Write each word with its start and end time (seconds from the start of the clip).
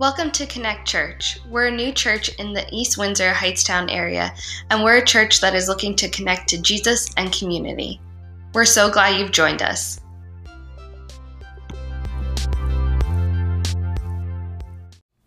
Welcome 0.00 0.30
to 0.30 0.46
Connect 0.46 0.88
Church. 0.88 1.38
We're 1.50 1.66
a 1.66 1.70
new 1.70 1.92
church 1.92 2.30
in 2.36 2.54
the 2.54 2.66
East 2.72 2.96
Windsor 2.96 3.32
Hightstown 3.32 3.92
area, 3.94 4.32
and 4.70 4.82
we're 4.82 4.96
a 4.96 5.04
church 5.04 5.42
that 5.42 5.54
is 5.54 5.68
looking 5.68 5.94
to 5.96 6.08
connect 6.08 6.48
to 6.48 6.62
Jesus 6.62 7.12
and 7.18 7.30
community. 7.30 8.00
We're 8.54 8.64
so 8.64 8.90
glad 8.90 9.20
you've 9.20 9.30
joined 9.30 9.60
us. 9.60 10.00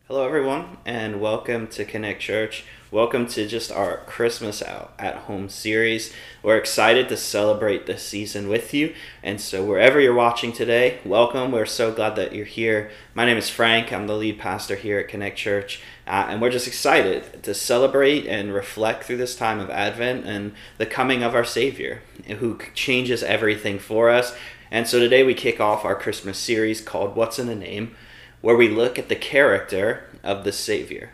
Hello, 0.08 0.26
everyone, 0.26 0.78
and 0.88 1.22
welcome 1.22 1.68
to 1.68 1.86
Connect 1.86 2.20
Church. 2.20 2.66
Welcome 2.94 3.26
to 3.30 3.48
just 3.48 3.72
our 3.72 4.02
Christmas 4.06 4.62
out 4.62 4.94
at 5.00 5.16
home 5.16 5.50
series. 5.50 6.14
We're 6.44 6.60
excited 6.60 7.10
to 7.10 7.18
celebrate 7.18 7.88
this 7.88 8.04
season 8.04 8.48
with 8.48 8.72
you. 8.72 8.94
And 9.24 9.42
so, 9.42 9.66
wherever 9.66 10.00
you're 10.00 10.14
watching 10.14 10.54
today, 10.54 11.00
welcome. 11.04 11.52
We're 11.52 11.66
so 11.66 11.92
glad 11.92 12.16
that 12.18 12.36
you're 12.36 12.46
here. 12.46 12.92
My 13.16 13.26
name 13.26 13.38
is 13.38 13.50
Frank. 13.50 13.92
I'm 13.92 14.06
the 14.06 14.16
lead 14.16 14.38
pastor 14.38 14.76
here 14.76 15.00
at 15.00 15.08
Connect 15.08 15.36
Church. 15.36 15.82
Uh, 16.06 16.28
and 16.30 16.40
we're 16.40 16.52
just 16.52 16.68
excited 16.68 17.42
to 17.42 17.56
celebrate 17.56 18.28
and 18.28 18.54
reflect 18.54 19.06
through 19.06 19.18
this 19.18 19.36
time 19.36 19.60
of 19.60 19.72
Advent 19.72 20.28
and 20.28 20.54
the 20.78 20.86
coming 20.86 21.24
of 21.24 21.34
our 21.34 21.44
Savior, 21.44 22.04
who 22.28 22.60
changes 22.76 23.24
everything 23.24 23.80
for 23.80 24.12
us. 24.12 24.36
And 24.70 24.88
so, 24.88 25.00
today 25.00 25.24
we 25.24 25.34
kick 25.34 25.60
off 25.60 25.84
our 25.84 25.96
Christmas 25.96 26.38
series 26.38 26.80
called 26.80 27.16
What's 27.16 27.40
in 27.40 27.50
a 27.50 27.56
Name, 27.56 27.96
where 28.42 28.56
we 28.56 28.70
look 28.70 29.00
at 29.00 29.10
the 29.10 29.16
character 29.16 30.12
of 30.22 30.44
the 30.44 30.52
Savior. 30.52 31.10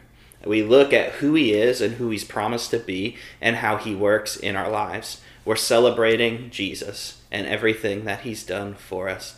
We 0.45 0.63
look 0.63 0.93
at 0.93 1.13
who 1.13 1.33
he 1.33 1.53
is 1.53 1.81
and 1.81 1.95
who 1.95 2.09
he's 2.09 2.23
promised 2.23 2.71
to 2.71 2.79
be 2.79 3.17
and 3.41 3.57
how 3.57 3.77
he 3.77 3.93
works 3.93 4.35
in 4.35 4.55
our 4.55 4.69
lives. 4.69 5.21
We're 5.45 5.55
celebrating 5.55 6.49
Jesus 6.49 7.21
and 7.31 7.45
everything 7.47 8.05
that 8.05 8.21
he's 8.21 8.45
done 8.45 8.75
for 8.75 9.09
us. 9.09 9.37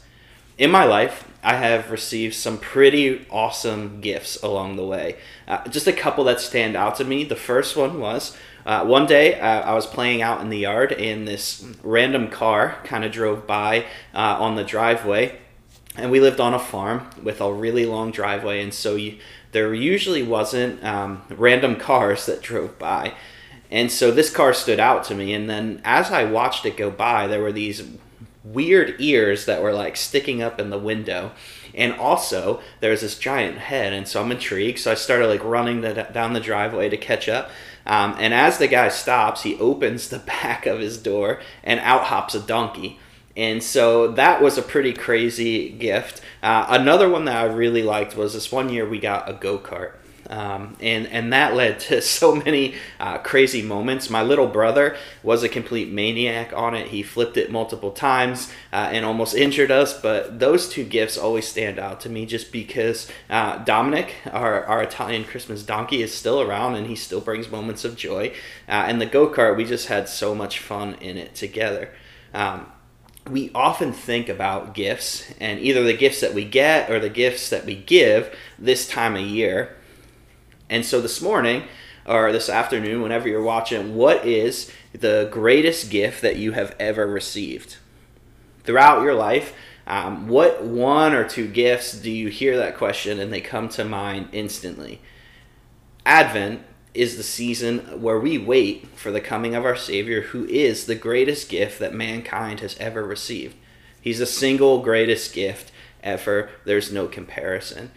In 0.57 0.69
my 0.69 0.83
life, 0.83 1.27
I 1.43 1.55
have 1.55 1.89
received 1.89 2.35
some 2.35 2.59
pretty 2.59 3.25
awesome 3.31 3.99
gifts 3.99 4.41
along 4.43 4.75
the 4.75 4.85
way. 4.85 5.15
Uh, 5.47 5.67
just 5.69 5.87
a 5.87 5.93
couple 5.93 6.23
that 6.25 6.39
stand 6.39 6.75
out 6.75 6.97
to 6.97 7.03
me. 7.03 7.23
The 7.23 7.35
first 7.35 7.75
one 7.75 7.99
was 7.99 8.37
uh, 8.65 8.85
one 8.85 9.07
day 9.07 9.39
uh, 9.39 9.61
I 9.61 9.73
was 9.73 9.87
playing 9.87 10.21
out 10.21 10.41
in 10.41 10.49
the 10.49 10.59
yard 10.59 10.91
and 10.91 11.27
this 11.27 11.65
random 11.81 12.29
car 12.29 12.77
kind 12.83 13.03
of 13.03 13.11
drove 13.11 13.47
by 13.47 13.85
uh, 14.13 14.37
on 14.39 14.55
the 14.55 14.63
driveway. 14.63 15.39
And 15.97 16.11
we 16.11 16.19
lived 16.19 16.39
on 16.39 16.53
a 16.53 16.59
farm 16.59 17.09
with 17.21 17.41
a 17.41 17.51
really 17.51 17.85
long 17.85 18.11
driveway, 18.11 18.63
and 18.63 18.73
so 18.73 18.95
you, 18.95 19.17
there 19.51 19.73
usually 19.73 20.23
wasn't 20.23 20.83
um, 20.83 21.23
random 21.29 21.75
cars 21.75 22.25
that 22.25 22.41
drove 22.41 22.77
by. 22.79 23.13
And 23.69 23.91
so 23.91 24.11
this 24.11 24.29
car 24.29 24.53
stood 24.53 24.79
out 24.79 25.03
to 25.05 25.15
me. 25.15 25.33
And 25.33 25.49
then 25.49 25.81
as 25.85 26.11
I 26.11 26.25
watched 26.25 26.65
it 26.65 26.77
go 26.77 26.91
by, 26.91 27.27
there 27.27 27.41
were 27.41 27.51
these 27.51 27.83
weird 28.43 28.95
ears 28.99 29.45
that 29.45 29.61
were 29.61 29.73
like 29.73 29.95
sticking 29.95 30.41
up 30.41 30.59
in 30.59 30.69
the 30.69 30.79
window. 30.79 31.31
And 31.73 31.93
also, 31.93 32.61
there 32.81 32.91
was 32.91 33.01
this 33.01 33.17
giant 33.17 33.57
head. 33.57 33.93
And 33.93 34.07
so 34.07 34.21
I'm 34.21 34.31
intrigued. 34.31 34.79
So 34.79 34.91
I 34.91 34.95
started 34.95 35.27
like 35.27 35.43
running 35.43 35.81
the, 35.81 36.07
down 36.11 36.33
the 36.33 36.39
driveway 36.41 36.89
to 36.89 36.97
catch 36.97 37.29
up. 37.29 37.49
Um, 37.85 38.15
and 38.19 38.33
as 38.33 38.57
the 38.57 38.67
guy 38.67 38.89
stops, 38.89 39.43
he 39.43 39.57
opens 39.57 40.09
the 40.09 40.19
back 40.41 40.65
of 40.65 40.79
his 40.79 40.97
door 40.97 41.39
and 41.63 41.79
out 41.79 42.05
hops 42.05 42.35
a 42.35 42.41
donkey. 42.41 42.99
And 43.35 43.63
so 43.63 44.11
that 44.13 44.41
was 44.41 44.57
a 44.57 44.61
pretty 44.61 44.93
crazy 44.93 45.69
gift. 45.69 46.21
Uh, 46.43 46.65
another 46.69 47.09
one 47.09 47.25
that 47.25 47.37
I 47.37 47.45
really 47.45 47.83
liked 47.83 48.15
was 48.15 48.33
this 48.33 48.51
one 48.51 48.69
year 48.69 48.87
we 48.87 48.99
got 48.99 49.29
a 49.29 49.33
go 49.33 49.57
kart. 49.57 49.93
Um, 50.31 50.77
and 50.79 51.07
and 51.07 51.33
that 51.33 51.55
led 51.55 51.79
to 51.81 52.01
so 52.01 52.35
many 52.35 52.75
uh, 52.99 53.17
crazy 53.19 53.61
moments. 53.61 54.09
My 54.09 54.23
little 54.23 54.47
brother 54.47 54.95
was 55.23 55.43
a 55.43 55.49
complete 55.49 55.91
maniac 55.91 56.53
on 56.53 56.73
it. 56.73 56.87
He 56.87 57.03
flipped 57.03 57.37
it 57.37 57.51
multiple 57.51 57.91
times 57.91 58.51
uh, 58.71 58.89
and 58.91 59.05
almost 59.05 59.35
injured 59.35 59.71
us. 59.71 59.99
But 59.99 60.39
those 60.39 60.69
two 60.69 60.85
gifts 60.85 61.17
always 61.17 61.47
stand 61.47 61.77
out 61.79 61.99
to 62.01 62.09
me, 62.09 62.25
just 62.25 62.51
because 62.51 63.11
uh, 63.29 63.57
Dominic, 63.65 64.15
our 64.31 64.63
our 64.65 64.81
Italian 64.81 65.25
Christmas 65.25 65.63
donkey, 65.63 66.01
is 66.01 66.13
still 66.13 66.41
around 66.41 66.75
and 66.75 66.87
he 66.87 66.95
still 66.95 67.21
brings 67.21 67.51
moments 67.51 67.83
of 67.83 67.97
joy. 67.97 68.29
Uh, 68.69 68.85
and 68.87 69.01
the 69.01 69.05
go 69.05 69.27
kart, 69.27 69.57
we 69.57 69.65
just 69.65 69.87
had 69.87 70.07
so 70.07 70.33
much 70.33 70.59
fun 70.59 70.95
in 71.01 71.17
it 71.17 71.35
together. 71.35 71.89
Um, 72.33 72.67
we 73.29 73.51
often 73.53 73.93
think 73.93 74.29
about 74.29 74.73
gifts 74.73 75.31
and 75.39 75.59
either 75.59 75.83
the 75.83 75.95
gifts 75.95 76.21
that 76.21 76.33
we 76.33 76.43
get 76.43 76.89
or 76.89 76.99
the 76.99 77.09
gifts 77.09 77.49
that 77.49 77.65
we 77.65 77.75
give 77.75 78.35
this 78.57 78.87
time 78.87 79.15
of 79.15 79.21
year. 79.21 79.77
And 80.69 80.85
so 80.85 81.01
this 81.01 81.21
morning 81.21 81.63
or 82.05 82.31
this 82.31 82.49
afternoon, 82.49 83.01
whenever 83.01 83.29
you're 83.29 83.43
watching, 83.43 83.95
what 83.95 84.25
is 84.25 84.71
the 84.93 85.29
greatest 85.31 85.89
gift 85.91 86.21
that 86.21 86.37
you 86.37 86.53
have 86.53 86.75
ever 86.79 87.05
received? 87.05 87.77
Throughout 88.63 89.03
your 89.03 89.13
life, 89.13 89.53
um, 89.85 90.27
what 90.27 90.63
one 90.63 91.13
or 91.13 91.27
two 91.27 91.47
gifts 91.47 91.93
do 91.93 92.11
you 92.11 92.29
hear 92.29 92.57
that 92.57 92.77
question 92.77 93.19
and 93.19 93.31
they 93.31 93.41
come 93.41 93.69
to 93.69 93.85
mind 93.85 94.29
instantly? 94.31 95.01
Advent 96.05 96.63
is 96.93 97.17
the 97.17 97.23
season 97.23 98.01
where 98.01 98.19
we 98.19 98.37
wait 98.37 98.87
for 98.97 99.11
the 99.11 99.21
coming 99.21 99.55
of 99.55 99.65
our 99.65 99.75
Savior, 99.75 100.21
who 100.21 100.45
is 100.45 100.85
the 100.85 100.95
greatest 100.95 101.49
gift 101.49 101.79
that 101.79 101.93
mankind 101.93 102.59
has 102.59 102.75
ever 102.79 103.03
received. 103.03 103.55
He's 104.01 104.19
the 104.19 104.25
single 104.25 104.81
greatest 104.81 105.33
gift 105.33 105.71
ever. 106.03 106.49
There's 106.65 106.91
no 106.91 107.07
comparison. 107.07 107.91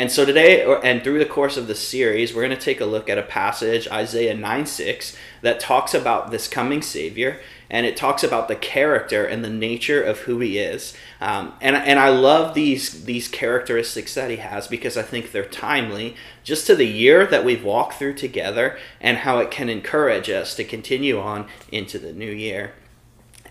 And 0.00 0.10
so 0.10 0.24
today, 0.24 0.64
and 0.82 1.04
through 1.04 1.18
the 1.18 1.26
course 1.26 1.58
of 1.58 1.66
the 1.66 1.74
series, 1.74 2.32
we're 2.34 2.46
going 2.46 2.56
to 2.56 2.64
take 2.64 2.80
a 2.80 2.86
look 2.86 3.10
at 3.10 3.18
a 3.18 3.22
passage, 3.22 3.86
Isaiah 3.88 4.34
9 4.34 4.64
6, 4.64 5.14
that 5.42 5.60
talks 5.60 5.92
about 5.92 6.30
this 6.30 6.48
coming 6.48 6.80
Savior 6.80 7.38
and 7.68 7.84
it 7.84 7.98
talks 7.98 8.24
about 8.24 8.48
the 8.48 8.56
character 8.56 9.26
and 9.26 9.44
the 9.44 9.50
nature 9.50 10.02
of 10.02 10.20
who 10.20 10.40
he 10.40 10.58
is. 10.58 10.94
Um, 11.20 11.52
and, 11.60 11.76
and 11.76 11.98
I 11.98 12.08
love 12.08 12.54
these, 12.54 13.04
these 13.04 13.28
characteristics 13.28 14.14
that 14.14 14.30
he 14.30 14.36
has 14.36 14.68
because 14.68 14.96
I 14.96 15.02
think 15.02 15.32
they're 15.32 15.44
timely 15.44 16.16
just 16.44 16.66
to 16.68 16.74
the 16.74 16.86
year 16.86 17.26
that 17.26 17.44
we've 17.44 17.62
walked 17.62 17.98
through 17.98 18.14
together 18.14 18.78
and 19.02 19.18
how 19.18 19.38
it 19.40 19.50
can 19.50 19.68
encourage 19.68 20.30
us 20.30 20.54
to 20.54 20.64
continue 20.64 21.20
on 21.20 21.46
into 21.70 21.98
the 21.98 22.14
new 22.14 22.32
year. 22.32 22.72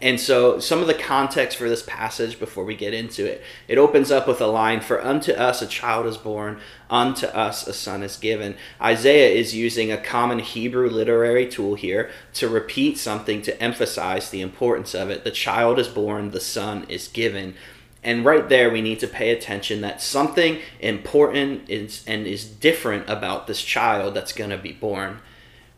And 0.01 0.19
so, 0.19 0.59
some 0.59 0.79
of 0.79 0.87
the 0.87 0.93
context 0.93 1.57
for 1.57 1.67
this 1.67 1.83
passage 1.83 2.39
before 2.39 2.63
we 2.63 2.75
get 2.75 2.93
into 2.93 3.25
it, 3.25 3.43
it 3.67 3.77
opens 3.77 4.11
up 4.11 4.27
with 4.27 4.39
a 4.39 4.47
line 4.47 4.79
For 4.79 5.03
unto 5.03 5.33
us 5.33 5.61
a 5.61 5.67
child 5.67 6.05
is 6.05 6.15
born, 6.15 6.61
unto 6.89 7.27
us 7.27 7.67
a 7.67 7.73
son 7.73 8.01
is 8.01 8.15
given. 8.15 8.55
Isaiah 8.81 9.29
is 9.29 9.53
using 9.53 9.91
a 9.91 9.97
common 9.97 10.39
Hebrew 10.39 10.89
literary 10.89 11.49
tool 11.49 11.75
here 11.75 12.09
to 12.35 12.47
repeat 12.47 12.97
something 12.97 13.41
to 13.41 13.61
emphasize 13.61 14.29
the 14.29 14.41
importance 14.41 14.95
of 14.95 15.09
it. 15.09 15.25
The 15.25 15.31
child 15.31 15.79
is 15.79 15.89
born, 15.89 16.31
the 16.31 16.39
son 16.39 16.85
is 16.87 17.09
given. 17.09 17.55
And 18.01 18.23
right 18.23 18.47
there, 18.47 18.69
we 18.69 18.81
need 18.81 19.01
to 19.01 19.07
pay 19.07 19.31
attention 19.31 19.81
that 19.81 20.01
something 20.01 20.59
important 20.79 21.69
is 21.69 22.05
and 22.07 22.25
is 22.25 22.45
different 22.45 23.09
about 23.09 23.47
this 23.47 23.61
child 23.61 24.13
that's 24.13 24.31
going 24.31 24.51
to 24.51 24.57
be 24.57 24.71
born 24.71 25.19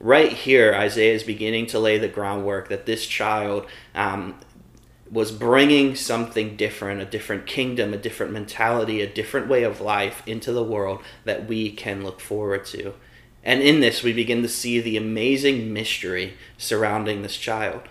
right 0.02 0.34
here, 0.34 0.74
Isaiah 0.74 1.14
is 1.14 1.24
beginning 1.24 1.68
to 1.68 1.80
lay 1.80 1.98
the 1.98 2.08
groundwork 2.08 2.70
that 2.70 2.86
this 2.86 3.06
child 3.06 3.68
um, 3.94 4.36
was 5.12 5.32
bringing 5.32 5.96
something 5.96 6.58
different, 6.58 7.02
a 7.02 7.06
different 7.06 7.46
kingdom, 7.46 7.94
a 7.94 7.98
different 7.98 8.34
mentality, 8.34 9.02
a 9.02 9.14
different 9.14 9.48
way 9.48 9.64
of 9.64 9.80
life 9.80 10.24
into 10.26 10.52
the 10.52 10.64
world 10.64 11.02
that 11.26 11.48
we 11.48 11.72
can 11.72 12.04
look 12.04 12.20
forward 12.20 12.66
to. 12.66 12.94
And 13.44 13.62
in 13.62 13.80
this, 13.80 14.04
we 14.04 14.14
begin 14.14 14.42
to 14.42 14.50
see 14.50 14.80
the 14.80 14.98
amazing 14.98 15.72
mystery 15.72 16.34
surrounding 16.58 17.22
this 17.22 17.38
child. 17.38 17.82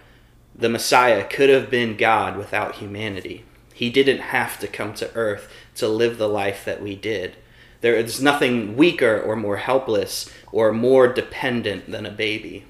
The 0.54 0.68
Messiah 0.68 1.26
could 1.26 1.48
have 1.48 1.70
been 1.70 1.96
God 1.96 2.36
without 2.36 2.76
humanity. 2.76 3.44
He 3.72 3.90
didn't 3.90 4.18
have 4.18 4.58
to 4.60 4.66
come 4.66 4.94
to 4.94 5.14
earth 5.14 5.50
to 5.76 5.88
live 5.88 6.18
the 6.18 6.28
life 6.28 6.64
that 6.64 6.82
we 6.82 6.96
did. 6.96 7.36
There 7.80 7.96
is 7.96 8.20
nothing 8.20 8.76
weaker 8.76 9.20
or 9.20 9.36
more 9.36 9.56
helpless 9.56 10.30
or 10.52 10.72
more 10.72 11.08
dependent 11.08 11.90
than 11.90 12.06
a 12.06 12.10
baby. 12.10 12.64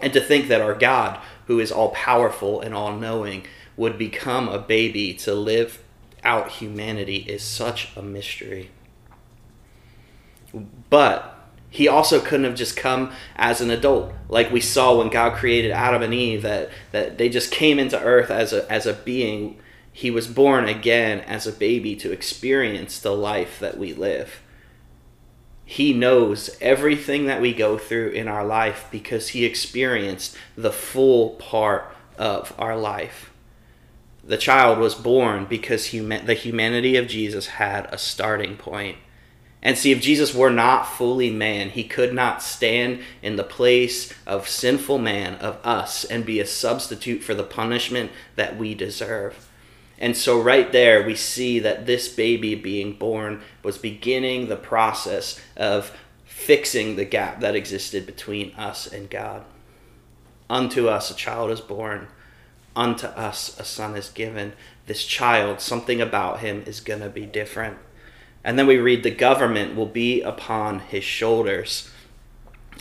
And 0.00 0.12
to 0.12 0.20
think 0.20 0.48
that 0.48 0.60
our 0.60 0.74
God, 0.74 1.20
who 1.46 1.58
is 1.58 1.72
all 1.72 1.90
powerful 1.90 2.60
and 2.60 2.74
all 2.74 2.96
knowing, 2.96 3.46
would 3.76 3.98
become 3.98 4.48
a 4.48 4.58
baby 4.58 5.14
to 5.14 5.34
live 5.34 5.82
out 6.24 6.50
humanity 6.50 7.16
is 7.16 7.42
such 7.42 7.96
a 7.96 8.02
mystery. 8.02 8.70
But 10.90 11.38
he 11.70 11.88
also 11.88 12.20
couldn't 12.20 12.44
have 12.44 12.54
just 12.54 12.76
come 12.76 13.12
as 13.36 13.60
an 13.60 13.70
adult 13.70 14.12
like 14.28 14.50
we 14.50 14.60
saw 14.60 14.96
when 14.96 15.08
god 15.10 15.34
created 15.34 15.70
adam 15.70 16.02
and 16.02 16.14
eve 16.14 16.42
that, 16.42 16.70
that 16.92 17.18
they 17.18 17.28
just 17.28 17.50
came 17.50 17.78
into 17.78 18.00
earth 18.00 18.30
as 18.30 18.52
a, 18.52 18.70
as 18.72 18.86
a 18.86 18.94
being 18.94 19.58
he 19.98 20.10
was 20.10 20.26
born 20.26 20.68
again 20.68 21.20
as 21.20 21.46
a 21.46 21.52
baby 21.52 21.96
to 21.96 22.12
experience 22.12 23.00
the 23.00 23.14
life 23.14 23.58
that 23.58 23.76
we 23.78 23.92
live 23.92 24.42
he 25.70 25.92
knows 25.92 26.56
everything 26.62 27.26
that 27.26 27.42
we 27.42 27.52
go 27.52 27.76
through 27.76 28.08
in 28.12 28.26
our 28.26 28.42
life 28.42 28.86
because 28.90 29.28
he 29.28 29.44
experienced 29.44 30.34
the 30.56 30.72
full 30.72 31.32
part 31.32 31.94
of 32.16 32.54
our 32.58 32.74
life. 32.74 33.30
The 34.24 34.38
child 34.38 34.78
was 34.78 34.94
born 34.94 35.44
because 35.44 35.88
huma- 35.88 36.24
the 36.24 36.32
humanity 36.32 36.96
of 36.96 37.06
Jesus 37.06 37.48
had 37.48 37.86
a 37.92 37.98
starting 37.98 38.56
point. 38.56 38.96
And 39.62 39.76
see, 39.76 39.92
if 39.92 40.00
Jesus 40.00 40.34
were 40.34 40.48
not 40.48 40.88
fully 40.88 41.30
man, 41.30 41.68
he 41.68 41.84
could 41.84 42.14
not 42.14 42.42
stand 42.42 43.00
in 43.20 43.36
the 43.36 43.44
place 43.44 44.10
of 44.26 44.48
sinful 44.48 44.96
man, 44.96 45.34
of 45.34 45.58
us, 45.66 46.02
and 46.02 46.24
be 46.24 46.40
a 46.40 46.46
substitute 46.46 47.22
for 47.22 47.34
the 47.34 47.44
punishment 47.44 48.10
that 48.36 48.56
we 48.56 48.74
deserve. 48.74 49.47
And 50.00 50.16
so, 50.16 50.40
right 50.40 50.70
there, 50.70 51.04
we 51.04 51.16
see 51.16 51.58
that 51.58 51.86
this 51.86 52.08
baby 52.08 52.54
being 52.54 52.92
born 52.92 53.42
was 53.62 53.78
beginning 53.78 54.48
the 54.48 54.56
process 54.56 55.40
of 55.56 55.96
fixing 56.24 56.96
the 56.96 57.04
gap 57.04 57.40
that 57.40 57.56
existed 57.56 58.06
between 58.06 58.54
us 58.54 58.86
and 58.86 59.10
God. 59.10 59.44
Unto 60.48 60.88
us 60.88 61.10
a 61.10 61.14
child 61.14 61.50
is 61.50 61.60
born, 61.60 62.06
unto 62.76 63.08
us 63.08 63.58
a 63.58 63.64
son 63.64 63.96
is 63.96 64.08
given. 64.08 64.52
This 64.86 65.04
child, 65.04 65.60
something 65.60 66.00
about 66.00 66.40
him 66.40 66.62
is 66.64 66.80
going 66.80 67.00
to 67.00 67.10
be 67.10 67.26
different. 67.26 67.76
And 68.44 68.58
then 68.58 68.66
we 68.66 68.78
read, 68.78 69.02
the 69.02 69.10
government 69.10 69.74
will 69.74 69.86
be 69.86 70.22
upon 70.22 70.78
his 70.78 71.04
shoulders. 71.04 71.90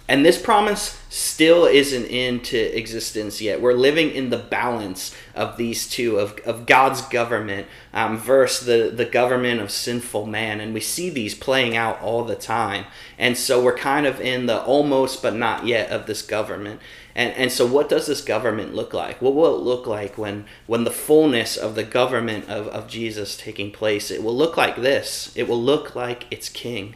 And 0.09 0.25
this 0.25 0.41
promise 0.41 1.01
still 1.09 1.65
isn't 1.65 2.05
into 2.05 2.77
existence 2.77 3.41
yet. 3.41 3.61
We're 3.61 3.73
living 3.73 4.11
in 4.11 4.29
the 4.29 4.37
balance 4.37 5.13
of 5.35 5.57
these 5.57 5.89
two, 5.89 6.17
of, 6.17 6.39
of 6.45 6.65
God's 6.65 7.01
government 7.01 7.67
um, 7.93 8.17
versus 8.17 8.65
the, 8.65 8.89
the 8.89 9.09
government 9.09 9.59
of 9.59 9.69
sinful 9.69 10.25
man. 10.25 10.61
And 10.61 10.73
we 10.73 10.79
see 10.79 11.09
these 11.09 11.35
playing 11.35 11.75
out 11.75 12.01
all 12.01 12.23
the 12.23 12.35
time. 12.35 12.85
And 13.17 13.37
so 13.37 13.61
we're 13.61 13.77
kind 13.77 14.05
of 14.05 14.21
in 14.21 14.45
the 14.45 14.63
almost 14.63 15.21
but 15.21 15.35
not 15.35 15.65
yet 15.65 15.89
of 15.89 16.05
this 16.05 16.21
government. 16.21 16.79
And, 17.13 17.33
and 17.33 17.51
so 17.51 17.65
what 17.65 17.89
does 17.89 18.07
this 18.07 18.21
government 18.21 18.73
look 18.73 18.93
like? 18.93 19.21
What 19.21 19.35
will 19.35 19.57
it 19.57 19.63
look 19.63 19.87
like 19.87 20.17
when, 20.17 20.45
when 20.67 20.85
the 20.85 20.91
fullness 20.91 21.57
of 21.57 21.75
the 21.75 21.83
government 21.83 22.47
of, 22.47 22.67
of 22.67 22.87
Jesus 22.87 23.35
taking 23.35 23.71
place? 23.71 24.09
It 24.09 24.23
will 24.23 24.35
look 24.35 24.55
like 24.55 24.77
this. 24.77 25.33
It 25.35 25.49
will 25.49 25.61
look 25.61 25.95
like 25.95 26.31
its 26.31 26.47
king. 26.47 26.95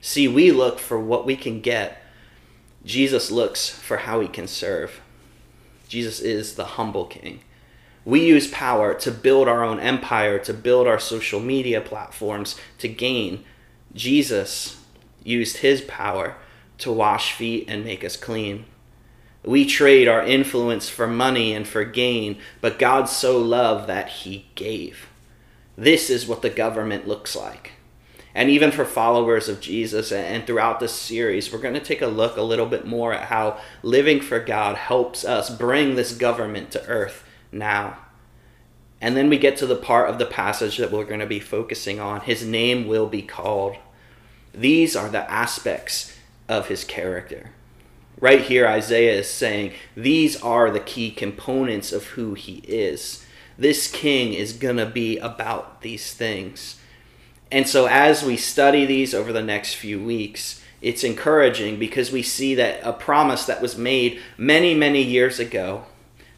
See, 0.00 0.28
we 0.28 0.52
look 0.52 0.78
for 0.78 1.00
what 1.00 1.26
we 1.26 1.34
can 1.34 1.60
get 1.60 2.00
Jesus 2.84 3.30
looks 3.30 3.68
for 3.68 3.98
how 3.98 4.20
he 4.20 4.28
can 4.28 4.46
serve. 4.46 5.00
Jesus 5.88 6.20
is 6.20 6.54
the 6.54 6.64
humble 6.64 7.06
king. 7.06 7.40
We 8.04 8.26
use 8.26 8.48
power 8.48 8.92
to 8.94 9.10
build 9.10 9.48
our 9.48 9.64
own 9.64 9.80
empire, 9.80 10.38
to 10.40 10.52
build 10.52 10.86
our 10.86 10.98
social 10.98 11.40
media 11.40 11.80
platforms, 11.80 12.56
to 12.78 12.88
gain. 12.88 13.44
Jesus 13.94 14.80
used 15.22 15.58
his 15.58 15.80
power 15.80 16.36
to 16.78 16.92
wash 16.92 17.32
feet 17.32 17.64
and 17.68 17.84
make 17.84 18.04
us 18.04 18.16
clean. 18.16 18.66
We 19.42 19.66
trade 19.66 20.08
our 20.08 20.22
influence 20.22 20.88
for 20.88 21.06
money 21.06 21.54
and 21.54 21.66
for 21.66 21.84
gain, 21.84 22.38
but 22.60 22.78
God 22.78 23.08
so 23.08 23.38
loved 23.38 23.88
that 23.88 24.08
he 24.08 24.46
gave. 24.54 25.06
This 25.76 26.10
is 26.10 26.26
what 26.26 26.42
the 26.42 26.50
government 26.50 27.08
looks 27.08 27.34
like. 27.34 27.72
And 28.34 28.50
even 28.50 28.72
for 28.72 28.84
followers 28.84 29.48
of 29.48 29.60
Jesus 29.60 30.10
and 30.10 30.44
throughout 30.44 30.80
this 30.80 30.92
series, 30.92 31.52
we're 31.52 31.60
going 31.60 31.74
to 31.74 31.80
take 31.80 32.02
a 32.02 32.08
look 32.08 32.36
a 32.36 32.42
little 32.42 32.66
bit 32.66 32.84
more 32.84 33.12
at 33.12 33.26
how 33.26 33.60
living 33.82 34.20
for 34.20 34.40
God 34.40 34.76
helps 34.76 35.24
us 35.24 35.50
bring 35.50 35.94
this 35.94 36.12
government 36.12 36.72
to 36.72 36.84
earth 36.86 37.24
now. 37.52 37.96
And 39.00 39.16
then 39.16 39.28
we 39.28 39.38
get 39.38 39.56
to 39.58 39.66
the 39.66 39.76
part 39.76 40.10
of 40.10 40.18
the 40.18 40.26
passage 40.26 40.78
that 40.78 40.90
we're 40.90 41.04
going 41.04 41.20
to 41.20 41.26
be 41.26 41.38
focusing 41.38 42.00
on. 42.00 42.22
His 42.22 42.44
name 42.44 42.88
will 42.88 43.06
be 43.06 43.22
called. 43.22 43.76
These 44.52 44.96
are 44.96 45.08
the 45.08 45.30
aspects 45.30 46.16
of 46.48 46.68
his 46.68 46.84
character. 46.84 47.50
Right 48.18 48.40
here, 48.40 48.66
Isaiah 48.66 49.18
is 49.18 49.28
saying 49.28 49.74
these 49.96 50.40
are 50.40 50.70
the 50.70 50.80
key 50.80 51.10
components 51.10 51.92
of 51.92 52.04
who 52.08 52.34
he 52.34 52.62
is. 52.66 53.24
This 53.58 53.90
king 53.90 54.32
is 54.32 54.52
going 54.52 54.78
to 54.78 54.86
be 54.86 55.18
about 55.18 55.82
these 55.82 56.12
things. 56.14 56.80
And 57.50 57.68
so, 57.68 57.86
as 57.86 58.22
we 58.22 58.36
study 58.36 58.84
these 58.84 59.14
over 59.14 59.32
the 59.32 59.42
next 59.42 59.74
few 59.74 60.02
weeks, 60.02 60.62
it's 60.80 61.04
encouraging 61.04 61.78
because 61.78 62.12
we 62.12 62.22
see 62.22 62.54
that 62.56 62.80
a 62.82 62.92
promise 62.92 63.46
that 63.46 63.62
was 63.62 63.76
made 63.76 64.20
many, 64.36 64.74
many 64.74 65.02
years 65.02 65.38
ago 65.38 65.86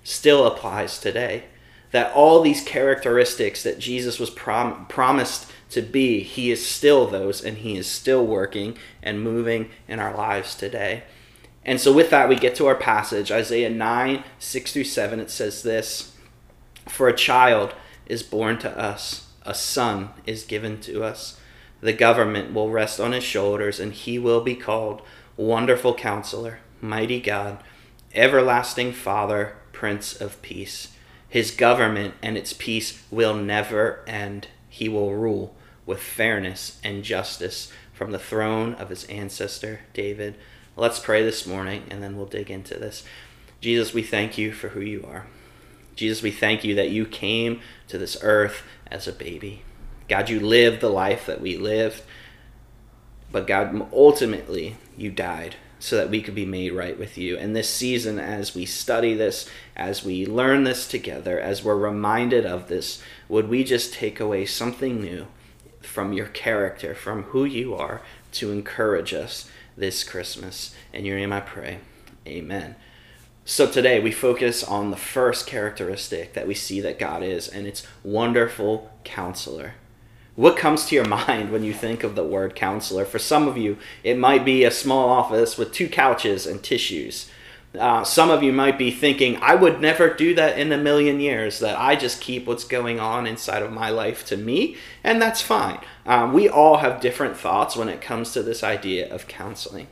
still 0.05 0.47
applies 0.47 0.99
today. 0.99 1.45
That 1.91 2.13
all 2.13 2.43
these 2.43 2.63
characteristics 2.63 3.63
that 3.63 3.79
Jesus 3.79 4.19
was 4.19 4.31
prom- 4.31 4.87
promised 4.87 5.51
to 5.71 5.83
be, 5.83 6.21
he 6.21 6.51
is 6.51 6.65
still 6.65 7.07
those 7.07 7.43
and 7.43 7.59
he 7.59 7.77
is 7.77 7.91
still 7.91 8.25
working 8.25 8.77
and 9.03 9.23
moving 9.23 9.71
in 9.89 9.99
our 9.99 10.15
lives 10.15 10.55
today. 10.55 11.05
And 11.65 11.81
so, 11.81 11.93
with 11.93 12.11
that, 12.11 12.29
we 12.29 12.37
get 12.37 12.55
to 12.57 12.67
our 12.67 12.77
passage 12.77 13.33
Isaiah 13.33 13.71
9 13.71 14.23
6 14.39 14.73
through 14.73 14.85
7. 14.85 15.19
It 15.19 15.31
says 15.31 15.63
this 15.63 16.15
For 16.89 17.09
a 17.09 17.17
child 17.17 17.75
is 18.07 18.23
born 18.23 18.59
to 18.59 18.79
us 18.79 19.26
a 19.47 19.55
son 19.55 20.11
is 20.27 20.45
given 20.45 20.81
to 20.83 21.03
us. 21.03 21.39
The 21.81 21.93
government 21.93 22.53
will 22.53 22.71
rest 22.71 23.01
on 23.01 23.13
his 23.13 23.25
shoulders, 23.25 23.79
and 23.81 23.93
he 23.93 24.19
will 24.19 24.41
be 24.41 24.55
called 24.55 25.03
Wonderful 25.37 25.95
Counselor, 25.95 26.61
Mighty 26.81 27.21
God, 27.21 27.63
Everlasting 28.15 28.93
Father, 28.93 29.55
Prince 29.73 30.19
of 30.21 30.41
Peace. 30.43 30.93
His 31.29 31.51
government 31.51 32.15
and 32.23 32.37
its 32.39 32.53
peace 32.53 33.03
will 33.11 33.35
never 33.35 34.03
end. 34.07 34.49
He 34.69 34.89
will 34.89 35.15
rule 35.15 35.55
with 35.85 36.01
fairness 36.01 36.81
and 36.83 37.03
justice 37.03 37.73
from 37.93 38.13
the 38.13 38.19
throne 38.19 38.75
of 38.75 38.89
his 38.89 39.05
ancestor 39.05 39.81
David. 39.93 40.37
Let's 40.77 40.99
pray 40.99 41.23
this 41.23 41.47
morning 41.47 41.85
and 41.91 42.03
then 42.03 42.17
we'll 42.17 42.27
dig 42.27 42.51
into 42.51 42.75
this. 42.75 43.05
Jesus, 43.61 43.95
we 43.95 44.03
thank 44.03 44.37
you 44.37 44.53
for 44.53 44.71
who 44.71 44.81
you 44.81 45.05
are. 45.09 45.27
Jesus, 45.97 46.23
we 46.23 46.31
thank 46.31 46.63
you 46.63 46.75
that 46.77 46.91
you 46.91 47.07
came 47.07 47.61
to 47.89 47.99
this 47.99 48.17
earth 48.23 48.63
as 48.89 49.09
a 49.09 49.13
baby. 49.13 49.63
God, 50.09 50.29
you 50.29 50.39
lived 50.39 50.81
the 50.81 50.91
life 50.91 51.27
that 51.27 51.41
we 51.41 51.57
lived, 51.57 52.03
but 53.33 53.47
God, 53.47 53.89
ultimately, 53.93 54.77
you 54.97 55.11
died 55.11 55.57
so 55.79 55.97
that 55.97 56.11
we 56.11 56.23
could 56.23 56.35
be 56.35 56.47
made 56.47 56.73
right 56.73 56.99
with 56.99 57.19
you. 57.19 57.37
And 57.37 57.55
this 57.55 57.69
season, 57.69 58.19
as 58.19 58.55
we 58.55 58.65
study 58.65 59.15
this, 59.15 59.49
as 59.75 60.05
we 60.05 60.25
learn 60.25 60.65
this 60.65 60.87
together, 60.89 61.39
as 61.39 61.63
we're 61.63 61.77
reminded 61.77 62.47
of 62.47 62.69
this, 62.69 63.03
would 63.29 63.49
we 63.49 63.65
just 63.65 63.93
take 63.93 64.21
away 64.21 64.47
something 64.47 65.01
new 65.01 65.27
from 65.81 66.13
your 66.13 66.27
character, 66.27 66.95
from 66.95 67.25
who 67.25 67.45
you 67.45 67.75
are, 67.75 68.01
to 68.33 68.53
encourage 68.53 69.13
us 69.13 69.51
this 69.77 70.03
Christmas? 70.05 70.75
In 70.93 71.05
your 71.05 71.19
name 71.19 71.33
I 71.33 71.41
pray. 71.41 71.81
Amen. 72.27 72.77
So 73.49 73.71
today 73.71 74.01
we 74.01 74.11
focus 74.11 74.65
on 74.65 74.91
the 74.91 74.97
first 74.97 75.47
characteristic 75.47 76.33
that 76.33 76.49
we 76.49 76.55
see 76.55 76.81
that 76.81 76.99
God 76.99 77.23
is, 77.23 77.47
and 77.47 77.65
it's 77.65 77.87
wonderful 78.03 78.91
counselor. 79.05 79.75
What 80.35 80.57
comes 80.57 80.87
to 80.87 80.97
your 80.97 81.07
mind 81.09 81.53
when 81.53 81.63
you 81.63 81.73
think 81.73 82.03
of 82.03 82.17
the 82.17 82.25
word 82.25 82.57
counselor? 82.57 83.05
For 83.05 83.21
some 83.21 83.47
of 83.47 83.57
you, 83.57 83.79
it 84.03 84.19
might 84.19 84.45
be 84.45 84.65
a 84.65 84.73
small 84.73 85.09
office 85.09 85.57
with 85.57 85.71
two 85.71 85.89
couches 85.89 86.45
and 86.45 86.61
tissues. 86.61 87.31
Uh, 87.79 88.03
some 88.03 88.31
of 88.31 88.43
you 88.43 88.53
might 88.53 88.79
be 88.79 88.91
thinking, 88.91 89.37
I 89.41 89.55
would 89.55 89.81
never 89.81 90.13
do 90.13 90.35
that 90.35 90.59
in 90.59 90.73
a 90.73 90.77
million 90.77 91.21
years, 91.21 91.61
that 91.61 91.79
I 91.79 91.95
just 91.95 92.21
keep 92.21 92.49
what's 92.49 92.65
going 92.65 92.99
on 92.99 93.29
inside 93.29 93.63
of 93.63 93.73
my 93.73 93.91
life 93.91 94.27
to 94.27 94.37
me, 94.37 94.77
and 95.05 95.23
that's 95.23 95.41
fine. 95.41 95.79
Um, 96.05 96.33
we 96.33 96.49
all 96.49 96.79
have 96.79 97.01
different 97.01 97.37
thoughts 97.37 97.77
when 97.77 97.89
it 97.89 98.01
comes 98.01 98.33
to 98.33 98.43
this 98.43 98.65
idea 98.65 99.09
of 99.15 99.29
counseling. 99.29 99.87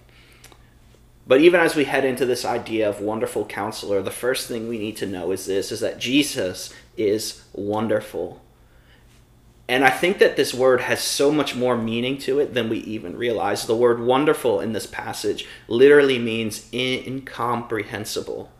But 1.27 1.41
even 1.41 1.61
as 1.61 1.75
we 1.75 1.85
head 1.85 2.05
into 2.05 2.27
this 2.27 2.45
idea 2.45 2.89
of 2.89 3.01
wonderful 3.01 3.47
counselor, 3.47 4.03
the 4.03 4.11
first 4.11 4.47
thing 4.47 4.69
we 4.69 4.79
need 4.79 4.97
to 4.99 5.07
know 5.07 5.31
is 5.33 5.47
this 5.47 5.73
is 5.73 5.81
that 5.81 5.99
Jesus 5.99 6.73
is 6.97 7.43
wonderful. 7.53 8.43
And 9.67 9.85
I 9.85 9.91
think 9.91 10.19
that 10.19 10.37
this 10.37 10.53
word 10.53 10.83
has 10.83 11.01
so 11.01 11.31
much 11.31 11.57
more 11.57 11.77
meaning 11.77 12.19
to 12.19 12.39
it 12.39 12.53
than 12.53 12.69
we 12.69 12.79
even 12.81 13.17
realize. 13.17 13.67
The 13.67 13.75
word 13.75 14.01
wonderful 14.01 14.61
in 14.61 14.75
this 14.75 14.87
passage 14.87 15.47
literally 15.69 16.19
means 16.19 16.69
incomprehensible. 16.75 18.53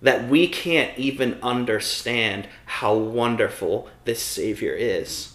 That 0.00 0.28
we 0.28 0.46
can't 0.46 0.96
even 0.96 1.42
understand 1.42 2.46
how 2.66 2.94
wonderful 2.94 3.88
this 4.04 4.22
Savior 4.22 4.74
is. 4.74 5.33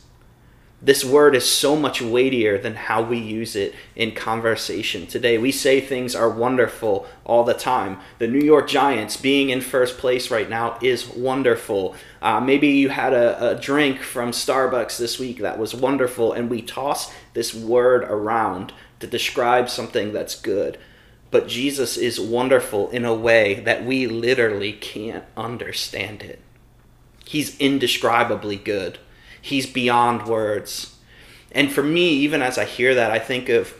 This 0.81 1.03
word 1.03 1.35
is 1.35 1.45
so 1.45 1.75
much 1.75 2.01
weightier 2.01 2.57
than 2.57 2.75
how 2.75 3.01
we 3.01 3.17
use 3.17 3.53
it 3.53 3.75
in 3.97 4.13
conversation 4.15 5.07
today. 5.07 5.37
We 5.37 5.51
say 5.51 5.81
things 5.81 6.15
are 6.15 6.29
wonderful 6.29 7.05
all 7.25 7.43
the 7.43 7.53
time. 7.53 7.99
The 8.17 8.29
New 8.29 8.39
York 8.39 8.69
Giants 8.69 9.17
being 9.17 9.49
in 9.49 9.59
first 9.59 9.97
place 9.97 10.31
right 10.31 10.49
now 10.49 10.79
is 10.81 11.05
wonderful. 11.05 11.95
Uh, 12.21 12.39
maybe 12.39 12.69
you 12.69 12.87
had 12.87 13.11
a, 13.11 13.57
a 13.57 13.59
drink 13.59 13.99
from 13.99 14.31
Starbucks 14.31 14.97
this 14.97 15.19
week 15.19 15.39
that 15.39 15.59
was 15.59 15.75
wonderful, 15.75 16.31
and 16.31 16.49
we 16.49 16.61
toss 16.61 17.11
this 17.33 17.53
word 17.53 18.05
around 18.05 18.71
to 19.01 19.07
describe 19.07 19.69
something 19.69 20.13
that's 20.13 20.39
good. 20.39 20.77
But 21.29 21.49
Jesus 21.49 21.97
is 21.97 22.21
wonderful 22.21 22.89
in 22.91 23.03
a 23.03 23.13
way 23.13 23.59
that 23.59 23.85
we 23.85 24.07
literally 24.07 24.71
can't 24.71 25.25
understand 25.35 26.23
it. 26.23 26.39
He's 27.25 27.57
indescribably 27.59 28.55
good. 28.55 28.97
He's 29.41 29.65
beyond 29.65 30.27
words. 30.27 30.95
And 31.51 31.71
for 31.71 31.83
me, 31.83 32.09
even 32.09 32.41
as 32.41 32.57
I 32.57 32.65
hear 32.65 32.95
that, 32.95 33.11
I 33.11 33.19
think 33.19 33.49
of 33.49 33.73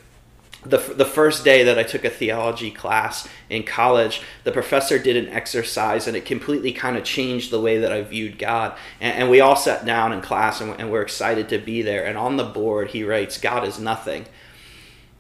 the, 0.65 0.77
the 0.77 1.05
first 1.05 1.45
day 1.45 1.63
that 1.63 1.79
I 1.79 1.83
took 1.83 2.03
a 2.03 2.09
theology 2.09 2.69
class 2.69 3.27
in 3.49 3.63
college, 3.63 4.21
the 4.43 4.51
professor 4.51 4.99
did 4.99 5.15
an 5.15 5.29
exercise 5.29 6.05
and 6.05 6.17
it 6.17 6.25
completely 6.25 6.73
kind 6.73 6.97
of 6.97 7.03
changed 7.05 7.51
the 7.51 7.61
way 7.61 7.77
that 7.77 7.93
I 7.93 8.01
viewed 8.01 8.37
God. 8.37 8.77
And, 8.99 9.19
and 9.19 9.29
we 9.29 9.39
all 9.39 9.55
sat 9.55 9.85
down 9.85 10.11
in 10.11 10.21
class 10.21 10.59
and, 10.59 10.77
and 10.79 10.91
we're 10.91 11.01
excited 11.01 11.47
to 11.49 11.59
be 11.59 11.81
there. 11.81 12.05
And 12.05 12.17
on 12.17 12.37
the 12.37 12.43
board, 12.43 12.89
he 12.89 13.03
writes, 13.03 13.39
God 13.39 13.65
is 13.65 13.79
nothing. 13.79 14.25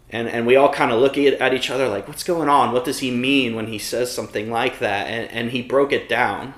And, 0.09 0.27
and 0.27 0.45
we 0.45 0.55
all 0.55 0.73
kind 0.73 0.91
of 0.91 0.99
look 0.99 1.17
at, 1.17 1.35
at 1.35 1.53
each 1.53 1.69
other 1.69 1.87
like, 1.87 2.07
what's 2.07 2.23
going 2.23 2.49
on? 2.49 2.73
What 2.73 2.83
does 2.83 2.99
he 2.99 3.11
mean 3.11 3.55
when 3.55 3.67
he 3.67 3.77
says 3.77 4.11
something 4.11 4.51
like 4.51 4.79
that? 4.79 5.07
And, 5.07 5.31
and 5.31 5.51
he 5.51 5.61
broke 5.61 5.93
it 5.93 6.09
down 6.09 6.53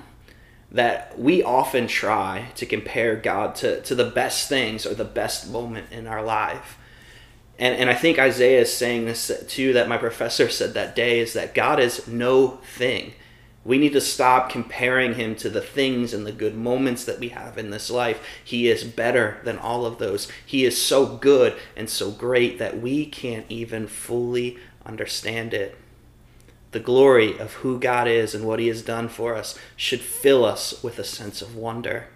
that 0.72 1.18
we 1.18 1.42
often 1.42 1.86
try 1.86 2.48
to 2.56 2.66
compare 2.66 3.14
God 3.14 3.54
to, 3.56 3.82
to 3.82 3.94
the 3.94 4.10
best 4.10 4.48
things 4.48 4.86
or 4.86 4.94
the 4.94 5.04
best 5.04 5.50
moment 5.50 5.92
in 5.92 6.06
our 6.06 6.22
life. 6.22 6.78
And, 7.58 7.76
and 7.76 7.90
I 7.90 7.94
think 7.94 8.18
Isaiah 8.18 8.62
is 8.62 8.72
saying 8.72 9.04
this 9.04 9.30
too, 9.48 9.74
that 9.74 9.88
my 9.88 9.98
professor 9.98 10.48
said 10.48 10.72
that 10.74 10.96
day, 10.96 11.20
is 11.20 11.34
that 11.34 11.54
God 11.54 11.78
is 11.78 12.08
no 12.08 12.58
thing. 12.76 13.12
We 13.64 13.78
need 13.78 13.92
to 13.92 14.00
stop 14.00 14.50
comparing 14.50 15.14
him 15.14 15.36
to 15.36 15.48
the 15.48 15.60
things 15.60 16.12
and 16.12 16.26
the 16.26 16.32
good 16.32 16.56
moments 16.56 17.04
that 17.04 17.20
we 17.20 17.28
have 17.28 17.58
in 17.58 17.70
this 17.70 17.90
life. 17.90 18.26
He 18.42 18.68
is 18.68 18.82
better 18.82 19.38
than 19.44 19.58
all 19.58 19.86
of 19.86 19.98
those. 19.98 20.26
He 20.44 20.64
is 20.64 20.80
so 20.80 21.06
good 21.16 21.54
and 21.76 21.88
so 21.88 22.10
great 22.10 22.58
that 22.58 22.80
we 22.80 23.06
can't 23.06 23.46
even 23.48 23.86
fully 23.86 24.58
understand 24.84 25.54
it. 25.54 25.78
The 26.72 26.80
glory 26.80 27.38
of 27.38 27.54
who 27.54 27.78
God 27.78 28.08
is 28.08 28.34
and 28.34 28.44
what 28.44 28.58
he 28.58 28.68
has 28.68 28.82
done 28.82 29.08
for 29.08 29.34
us 29.34 29.58
should 29.76 30.00
fill 30.00 30.44
us 30.44 30.82
with 30.82 30.98
a 30.98 31.04
sense 31.04 31.40
of 31.40 31.56
wonder. 31.56 32.08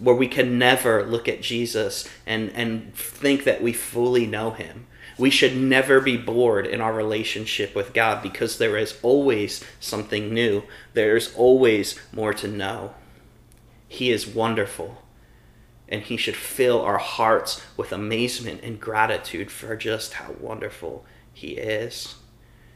Where 0.00 0.14
we 0.14 0.28
can 0.28 0.58
never 0.58 1.04
look 1.04 1.28
at 1.28 1.42
Jesus 1.42 2.08
and, 2.26 2.50
and 2.50 2.94
think 2.94 3.44
that 3.44 3.62
we 3.62 3.72
fully 3.72 4.26
know 4.26 4.50
him 4.50 4.86
we 5.18 5.30
should 5.30 5.56
never 5.56 6.00
be 6.00 6.16
bored 6.16 6.66
in 6.66 6.80
our 6.80 6.92
relationship 6.92 7.74
with 7.74 7.94
God 7.94 8.22
because 8.22 8.58
there 8.58 8.76
is 8.76 8.98
always 9.02 9.64
something 9.80 10.32
new. 10.32 10.64
There's 10.92 11.34
always 11.34 11.98
more 12.12 12.34
to 12.34 12.48
know. 12.48 12.94
He 13.88 14.10
is 14.10 14.26
wonderful, 14.26 15.02
and 15.88 16.02
He 16.02 16.16
should 16.16 16.36
fill 16.36 16.82
our 16.82 16.98
hearts 16.98 17.62
with 17.76 17.92
amazement 17.92 18.60
and 18.62 18.80
gratitude 18.80 19.50
for 19.50 19.74
just 19.76 20.14
how 20.14 20.32
wonderful 20.38 21.06
He 21.32 21.52
is. 21.52 22.16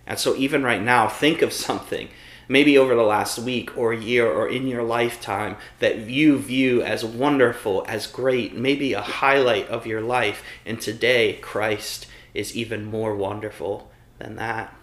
And 0.06 0.18
so, 0.18 0.34
even 0.36 0.62
right 0.62 0.82
now, 0.82 1.08
think 1.08 1.42
of 1.42 1.52
something 1.52 2.08
maybe 2.50 2.76
over 2.76 2.96
the 2.96 3.02
last 3.02 3.38
week 3.38 3.78
or 3.78 3.94
year 3.94 4.28
or 4.28 4.48
in 4.48 4.66
your 4.66 4.82
lifetime 4.82 5.56
that 5.78 5.98
you 5.98 6.36
view 6.36 6.82
as 6.82 7.04
wonderful, 7.04 7.84
as 7.86 8.08
great, 8.08 8.56
maybe 8.56 8.92
a 8.92 9.00
highlight 9.00 9.68
of 9.68 9.86
your 9.86 10.00
life. 10.00 10.42
And 10.66 10.80
today, 10.80 11.34
Christ 11.34 12.06
is 12.34 12.56
even 12.56 12.84
more 12.84 13.14
wonderful 13.14 13.88
than 14.18 14.34
that. 14.34 14.74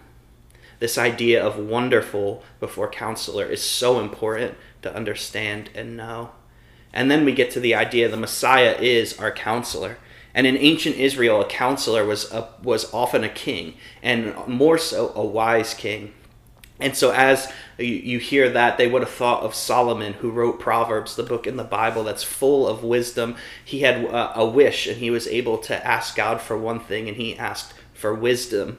This 0.78 0.96
idea 0.96 1.44
of 1.44 1.58
wonderful 1.58 2.42
before 2.58 2.88
counselor 2.88 3.44
is 3.44 3.62
so 3.62 4.00
important 4.00 4.54
to 4.80 4.94
understand 4.94 5.68
and 5.74 5.94
know. 5.94 6.30
And 6.92 7.10
then 7.10 7.26
we 7.26 7.32
get 7.32 7.50
to 7.50 7.60
the 7.60 7.74
idea 7.74 8.08
the 8.08 8.16
Messiah 8.16 8.76
is 8.80 9.18
our 9.18 9.30
counselor. 9.30 9.98
And 10.38 10.46
in 10.46 10.56
ancient 10.56 10.94
Israel, 10.94 11.40
a 11.40 11.48
counselor 11.48 12.04
was, 12.04 12.30
a, 12.30 12.46
was 12.62 12.94
often 12.94 13.24
a 13.24 13.28
king, 13.28 13.74
and 14.04 14.36
more 14.46 14.78
so 14.78 15.12
a 15.16 15.26
wise 15.26 15.74
king. 15.74 16.14
And 16.78 16.96
so, 16.96 17.10
as 17.10 17.52
you, 17.76 18.20
hear 18.20 18.48
that, 18.50 18.78
they 18.78 18.86
would 18.86 19.02
have 19.02 19.10
thought 19.10 19.42
of 19.42 19.52
Solomon, 19.52 20.12
who 20.12 20.30
wrote 20.30 20.60
Proverbs, 20.60 21.16
the 21.16 21.24
book 21.24 21.48
in 21.48 21.56
the 21.56 21.64
Bible 21.64 22.04
that's 22.04 22.22
full 22.22 22.68
of 22.68 22.84
wisdom. 22.84 23.34
He 23.64 23.80
had 23.80 24.04
a, 24.04 24.38
a 24.38 24.48
wish, 24.48 24.86
and 24.86 24.98
he 24.98 25.10
was 25.10 25.26
able 25.26 25.58
to 25.58 25.84
ask 25.84 26.14
God 26.14 26.40
for 26.40 26.56
one 26.56 26.78
thing, 26.78 27.08
and 27.08 27.16
he 27.16 27.36
asked 27.36 27.74
for 27.92 28.14
wisdom. 28.14 28.78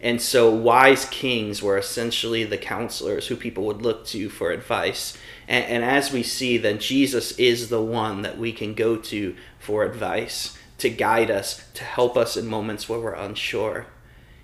And 0.00 0.20
so, 0.20 0.52
wise 0.52 1.04
kings 1.04 1.62
were 1.62 1.78
essentially 1.78 2.42
the 2.42 2.58
counselors 2.58 3.28
who 3.28 3.36
people 3.36 3.64
would 3.66 3.82
look 3.82 4.06
to 4.06 4.28
for 4.28 4.50
advice. 4.50 5.16
And, 5.46 5.64
and, 5.66 5.84
as 5.84 6.10
we 6.10 6.24
see, 6.24 6.58
then 6.58 6.80
Jesus 6.80 7.30
is 7.38 7.68
the 7.68 7.80
one 7.80 8.22
that 8.22 8.38
we 8.38 8.50
can 8.50 8.74
go 8.74 8.96
to 8.96 9.36
for 9.60 9.84
advice, 9.84 10.58
to 10.78 10.90
guide 10.90 11.30
us, 11.30 11.66
to 11.74 11.84
help 11.84 12.16
us 12.16 12.36
in 12.36 12.46
moments 12.46 12.88
where 12.88 13.00
we're 13.00 13.14
unsure. 13.14 13.86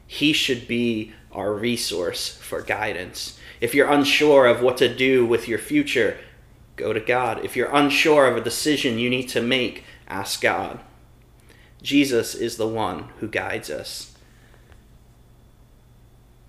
He 0.06 0.32
should 0.32 0.66
be 0.66 1.12
our 1.30 1.52
resource 1.52 2.36
for 2.36 2.62
guidance. 2.62 3.38
If 3.60 3.74
you're 3.74 3.90
unsure 3.90 4.46
of 4.46 4.62
what 4.62 4.76
to 4.78 4.94
do 4.94 5.24
with 5.24 5.48
your 5.48 5.58
future, 5.58 6.18
go 6.76 6.92
to 6.92 7.00
God. 7.00 7.44
If 7.44 7.56
you're 7.56 7.74
unsure 7.74 8.26
of 8.26 8.36
a 8.36 8.44
decision 8.44 8.98
you 8.98 9.08
need 9.08 9.28
to 9.30 9.40
make, 9.40 9.84
ask 10.08 10.40
God. 10.40 10.80
Jesus 11.82 12.34
is 12.34 12.56
the 12.56 12.68
one 12.68 13.08
who 13.18 13.28
guides 13.28 13.70
us. 13.70 14.11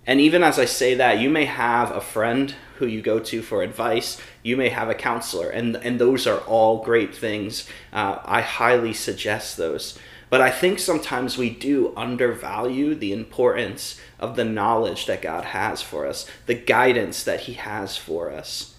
And 0.05 0.19
even 0.19 0.43
as 0.43 0.60
I 0.60 0.65
say 0.65 0.95
that, 0.95 1.19
you 1.19 1.29
may 1.29 1.45
have 1.45 1.91
a 1.91 2.01
friend 2.01 2.53
who 2.77 2.86
you 2.86 3.01
go 3.01 3.19
to 3.19 3.41
for 3.41 3.63
advice. 3.63 4.19
You 4.41 4.57
may 4.57 4.69
have 4.69 4.89
a 4.89 4.95
counselor, 4.95 5.50
and, 5.50 5.77
and 5.77 6.00
those 6.00 6.27
are 6.27 6.39
all 6.39 6.83
great 6.83 7.15
things. 7.15 7.67
Uh, 7.93 8.19
I 8.25 8.41
highly 8.41 8.93
suggest 8.93 9.55
those. 9.55 9.98
But 10.29 10.41
I 10.41 10.50
think 10.50 10.79
sometimes 10.79 11.38
we 11.38 11.51
do 11.51 11.93
undervalue 11.95 12.95
the 12.95 13.13
importance 13.13 14.01
of 14.19 14.36
the 14.36 14.43
knowledge 14.43 15.05
that 15.05 15.22
God 15.22 15.45
has 15.45 15.81
for 15.81 16.07
us, 16.07 16.27
the 16.48 16.55
guidance 16.55 17.24
that 17.24 17.41
He 17.41 17.53
has 17.53 17.98
for 17.98 18.31
us. 18.31 18.75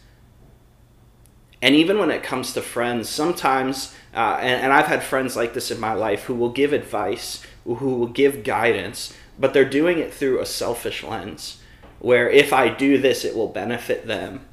And 1.63 1.75
even 1.75 1.99
when 1.99 2.11
it 2.11 2.23
comes 2.23 2.53
to 2.53 2.61
friends, 2.61 3.09
sometimes, 3.09 3.95
uh, 4.15 4.39
and, 4.41 4.65
and 4.65 4.73
I've 4.73 4.89
had 4.89 5.03
friends 5.03 5.37
like 5.37 5.55
this 5.55 5.71
in 5.71 5.81
my 5.81 5.95
life 5.95 6.25
who 6.25 6.35
will 6.35 6.51
give 6.51 6.75
advice, 6.75 7.41
who 7.65 7.97
will 7.97 8.09
give 8.09 8.45
guidance, 8.45 9.15
but 9.39 9.53
they're 9.53 9.65
doing 9.65 9.99
it 9.99 10.13
through 10.13 10.41
a 10.41 10.47
selfish 10.47 11.03
lens, 11.03 11.61
where 11.99 12.29
if 12.29 12.53
I 12.53 12.69
do 12.69 12.99
this, 12.99 13.25
it 13.25 13.35
will 13.35 13.49
benefit 13.49 14.07
them. 14.07 14.47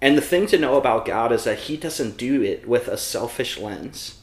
And 0.00 0.16
the 0.16 0.22
thing 0.22 0.46
to 0.48 0.58
know 0.58 0.76
about 0.76 1.06
God 1.06 1.32
is 1.32 1.44
that 1.44 1.60
He 1.60 1.76
doesn't 1.76 2.16
do 2.16 2.42
it 2.42 2.68
with 2.68 2.88
a 2.88 2.98
selfish 2.98 3.58
lens 3.58 4.18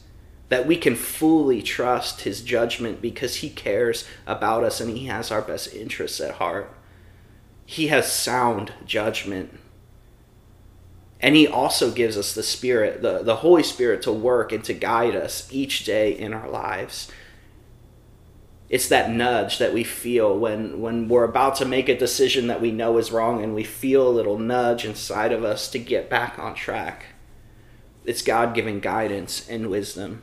that 0.48 0.66
we 0.66 0.76
can 0.76 0.94
fully 0.94 1.62
trust 1.62 2.22
his 2.22 2.42
judgment 2.42 3.00
because 3.00 3.36
he 3.36 3.50
cares 3.50 4.06
about 4.26 4.62
us 4.62 4.80
and 4.80 4.96
he 4.96 5.06
has 5.06 5.30
our 5.30 5.42
best 5.42 5.74
interests 5.74 6.20
at 6.20 6.34
heart. 6.34 6.72
He 7.66 7.88
has 7.88 8.12
sound 8.12 8.72
judgment. 8.84 9.58
And 11.20 11.34
he 11.34 11.46
also 11.46 11.90
gives 11.90 12.18
us 12.18 12.34
the 12.34 12.42
Spirit, 12.42 13.00
the, 13.00 13.22
the 13.22 13.36
Holy 13.36 13.62
Spirit, 13.62 14.02
to 14.02 14.12
work 14.12 14.52
and 14.52 14.62
to 14.64 14.74
guide 14.74 15.16
us 15.16 15.48
each 15.50 15.84
day 15.84 16.12
in 16.12 16.34
our 16.34 16.48
lives. 16.48 17.10
It's 18.74 18.88
that 18.88 19.08
nudge 19.08 19.58
that 19.58 19.72
we 19.72 19.84
feel 19.84 20.36
when, 20.36 20.80
when 20.80 21.06
we're 21.06 21.22
about 21.22 21.54
to 21.58 21.64
make 21.64 21.88
a 21.88 21.96
decision 21.96 22.48
that 22.48 22.60
we 22.60 22.72
know 22.72 22.98
is 22.98 23.12
wrong 23.12 23.40
and 23.40 23.54
we 23.54 23.62
feel 23.62 24.08
a 24.08 24.10
little 24.10 24.36
nudge 24.36 24.84
inside 24.84 25.30
of 25.30 25.44
us 25.44 25.70
to 25.70 25.78
get 25.78 26.10
back 26.10 26.40
on 26.40 26.56
track. 26.56 27.06
It's 28.04 28.20
God 28.20 28.52
giving 28.52 28.80
guidance 28.80 29.48
and 29.48 29.70
wisdom. 29.70 30.22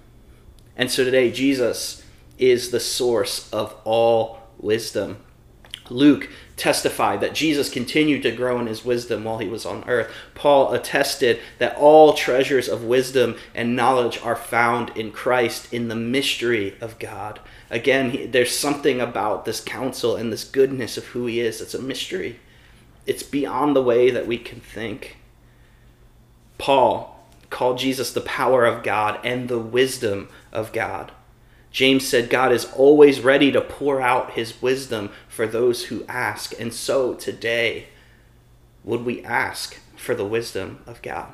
And 0.75 0.91
so 0.91 1.05
today, 1.05 1.31
Jesus 1.31 2.03
is 2.37 2.71
the 2.71 2.81
source 2.81 3.49
of 3.53 3.73
all 3.85 4.41
wisdom. 4.57 5.23
Luke 5.91 6.29
testified 6.57 7.21
that 7.21 7.33
Jesus 7.33 7.69
continued 7.69 8.23
to 8.23 8.31
grow 8.31 8.59
in 8.59 8.67
his 8.67 8.85
wisdom 8.85 9.23
while 9.23 9.39
he 9.39 9.47
was 9.47 9.65
on 9.65 9.83
earth. 9.87 10.11
Paul 10.35 10.73
attested 10.73 11.39
that 11.57 11.75
all 11.75 12.13
treasures 12.13 12.67
of 12.67 12.83
wisdom 12.83 13.35
and 13.53 13.75
knowledge 13.75 14.19
are 14.21 14.35
found 14.35 14.95
in 14.97 15.11
Christ 15.11 15.73
in 15.73 15.87
the 15.87 15.95
mystery 15.95 16.75
of 16.79 16.99
God. 16.99 17.39
Again, 17.69 18.31
there's 18.31 18.55
something 18.55 19.01
about 19.01 19.45
this 19.45 19.61
counsel 19.61 20.15
and 20.15 20.31
this 20.31 20.43
goodness 20.43 20.97
of 20.97 21.05
who 21.07 21.25
he 21.25 21.39
is 21.39 21.59
that's 21.59 21.73
a 21.73 21.81
mystery. 21.81 22.39
It's 23.05 23.23
beyond 23.23 23.75
the 23.75 23.83
way 23.83 24.11
that 24.11 24.27
we 24.27 24.37
can 24.37 24.59
think. 24.59 25.17
Paul 26.57 27.25
called 27.49 27.79
Jesus 27.79 28.13
the 28.13 28.21
power 28.21 28.65
of 28.65 28.83
God 28.83 29.19
and 29.23 29.49
the 29.49 29.59
wisdom 29.59 30.29
of 30.51 30.71
God. 30.71 31.11
James 31.71 32.07
said 32.07 32.29
God 32.29 32.51
is 32.51 32.65
always 32.73 33.21
ready 33.21 33.51
to 33.51 33.61
pour 33.61 34.01
out 34.01 34.33
his 34.33 34.61
wisdom 34.61 35.09
for 35.27 35.47
those 35.47 35.85
who 35.85 36.05
ask. 36.07 36.59
And 36.59 36.73
so 36.73 37.13
today, 37.13 37.87
would 38.83 39.05
we 39.05 39.23
ask 39.23 39.79
for 39.95 40.13
the 40.13 40.25
wisdom 40.25 40.81
of 40.85 41.01
God? 41.01 41.31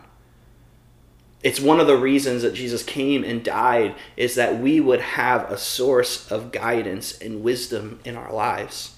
It's 1.43 1.59
one 1.59 1.79
of 1.79 1.87
the 1.87 1.97
reasons 1.97 2.41
that 2.41 2.55
Jesus 2.55 2.83
came 2.83 3.23
and 3.23 3.43
died 3.43 3.95
is 4.15 4.35
that 4.35 4.59
we 4.59 4.79
would 4.79 5.01
have 5.01 5.49
a 5.51 5.57
source 5.57 6.29
of 6.31 6.51
guidance 6.51 7.17
and 7.19 7.43
wisdom 7.43 7.99
in 8.03 8.15
our 8.15 8.33
lives. 8.33 8.95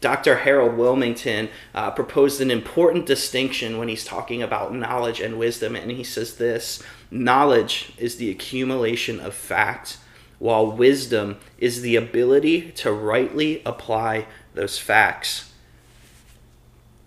Dr. 0.00 0.36
Harold 0.38 0.72
Willmington 0.72 1.48
uh, 1.74 1.90
proposed 1.90 2.40
an 2.40 2.50
important 2.50 3.06
distinction 3.06 3.78
when 3.78 3.88
he's 3.88 4.04
talking 4.04 4.42
about 4.42 4.74
knowledge 4.74 5.20
and 5.20 5.38
wisdom, 5.38 5.74
and 5.74 5.90
he 5.90 6.04
says 6.04 6.36
this 6.36 6.82
knowledge 7.10 7.92
is 7.96 8.16
the 8.16 8.30
accumulation 8.30 9.20
of 9.20 9.32
facts, 9.32 9.98
while 10.38 10.70
wisdom 10.70 11.38
is 11.58 11.80
the 11.80 11.96
ability 11.96 12.70
to 12.72 12.92
rightly 12.92 13.62
apply 13.64 14.26
those 14.54 14.78
facts. 14.78 15.52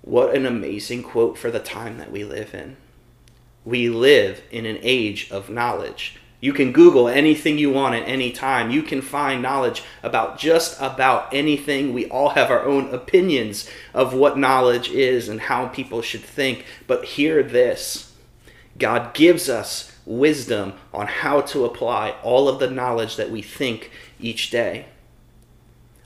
What 0.02 0.36
an 0.36 0.46
amazing 0.46 1.04
quote 1.04 1.38
for 1.38 1.52
the 1.52 1.60
time 1.60 1.98
that 1.98 2.12
we 2.12 2.24
live 2.24 2.54
in. 2.54 2.78
We 3.66 3.90
live 3.90 4.42
in 4.50 4.66
an 4.66 4.80
age 4.82 5.30
of 5.30 5.50
knowledge. 5.50 6.18
You 6.42 6.54
can 6.54 6.72
Google 6.72 7.10
anything 7.10 7.58
you 7.58 7.70
want 7.70 7.96
at 7.96 8.08
any 8.08 8.32
time. 8.32 8.72
You 8.72 8.82
can 8.82 9.02
find 9.02 9.42
knowledge 9.42 9.84
about 10.02 10.40
just 10.40 10.80
about 10.80 11.34
anything. 11.34 11.94
We 11.94 12.08
all 12.10 12.30
have 12.30 12.50
our 12.50 12.64
own 12.64 12.94
opinions 12.94 13.70
of 13.94 14.14
what 14.14 14.38
knowledge 14.38 14.90
is 14.90 15.28
and 15.28 15.42
how 15.42 15.68
people 15.68 16.02
should 16.02 16.22
think. 16.22 16.66
But 16.88 17.04
hear 17.04 17.44
this 17.44 18.14
God 18.78 19.14
gives 19.14 19.50
us 19.50 19.99
wisdom 20.10 20.74
on 20.92 21.06
how 21.06 21.40
to 21.40 21.64
apply 21.64 22.10
all 22.24 22.50
of 22.50 22.60
the 22.60 22.70
knowledge 22.70 23.16
that 23.16 23.30
we 23.30 23.44
think 23.44 23.92
each 24.20 24.50
day. 24.50 24.88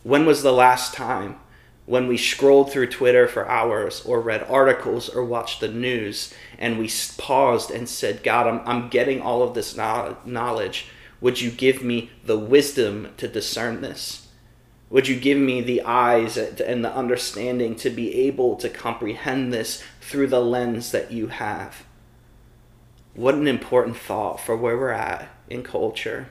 When 0.04 0.26
was 0.26 0.44
the 0.44 0.52
last 0.52 0.94
time 0.94 1.40
when 1.86 2.08
we 2.08 2.18
scrolled 2.18 2.72
through 2.72 2.88
Twitter 2.88 3.28
for 3.28 3.48
hours 3.48 4.06
or 4.06 4.20
read 4.20 4.44
articles 4.44 5.10
or 5.10 5.24
watched 5.24 5.62
the 5.62 5.70
news 5.70 6.34
and 6.58 6.78
we 6.78 6.90
paused 7.18 7.72
and 7.72 7.88
said, 7.88 8.24
God, 8.24 8.46
I'm, 8.46 8.62
I'm 8.66 8.90
getting 8.90 9.22
all 9.22 9.42
of 9.42 9.54
this 9.54 9.76
knowledge. 9.76 10.88
Would 11.22 11.40
you 11.40 11.50
give 11.50 11.82
me 11.82 12.12
the 12.26 12.38
wisdom 12.38 13.14
to 13.18 13.28
discern 13.30 13.82
this? 13.82 14.28
Would 14.90 15.08
you 15.08 15.20
give 15.20 15.38
me 15.38 15.62
the 15.62 15.82
eyes 15.82 16.38
and 16.38 16.84
the 16.84 16.94
understanding 16.94 17.76
to 17.78 17.90
be 17.90 18.14
able 18.28 18.58
to 18.58 18.70
comprehend 18.70 19.54
this 19.54 19.82
through 20.02 20.28
the 20.28 20.42
lens 20.42 20.92
that 20.92 21.12
you 21.12 21.28
have? 21.28 21.86
What 23.16 23.36
an 23.36 23.48
important 23.48 23.98
thought 23.98 24.40
for 24.40 24.56
where 24.56 24.78
we're 24.78 24.90
at 24.90 25.30
in 25.50 25.64
culture. 25.64 26.28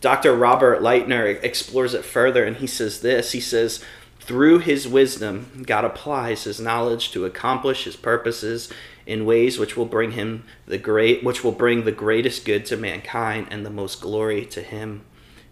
Dr. 0.00 0.34
Robert 0.34 0.80
Lightner 0.80 1.42
explores 1.42 1.94
it 1.94 2.04
further 2.04 2.44
and 2.44 2.56
he 2.56 2.66
says 2.66 3.00
this 3.00 3.32
He 3.32 3.40
says, 3.40 3.84
through 4.28 4.58
his 4.58 4.86
wisdom, 4.86 5.64
God 5.66 5.86
applies 5.86 6.44
his 6.44 6.60
knowledge 6.60 7.12
to 7.12 7.24
accomplish 7.24 7.84
his 7.84 7.96
purposes 7.96 8.70
in 9.06 9.24
ways 9.24 9.58
which 9.58 9.74
will 9.74 9.86
bring 9.86 10.10
him 10.10 10.44
the 10.66 10.76
great 10.76 11.24
which 11.24 11.42
will 11.42 11.52
bring 11.52 11.84
the 11.84 11.92
greatest 11.92 12.44
good 12.44 12.66
to 12.66 12.76
mankind 12.76 13.46
and 13.50 13.64
the 13.64 13.70
most 13.70 14.02
glory 14.02 14.44
to 14.44 14.60
him. 14.60 15.02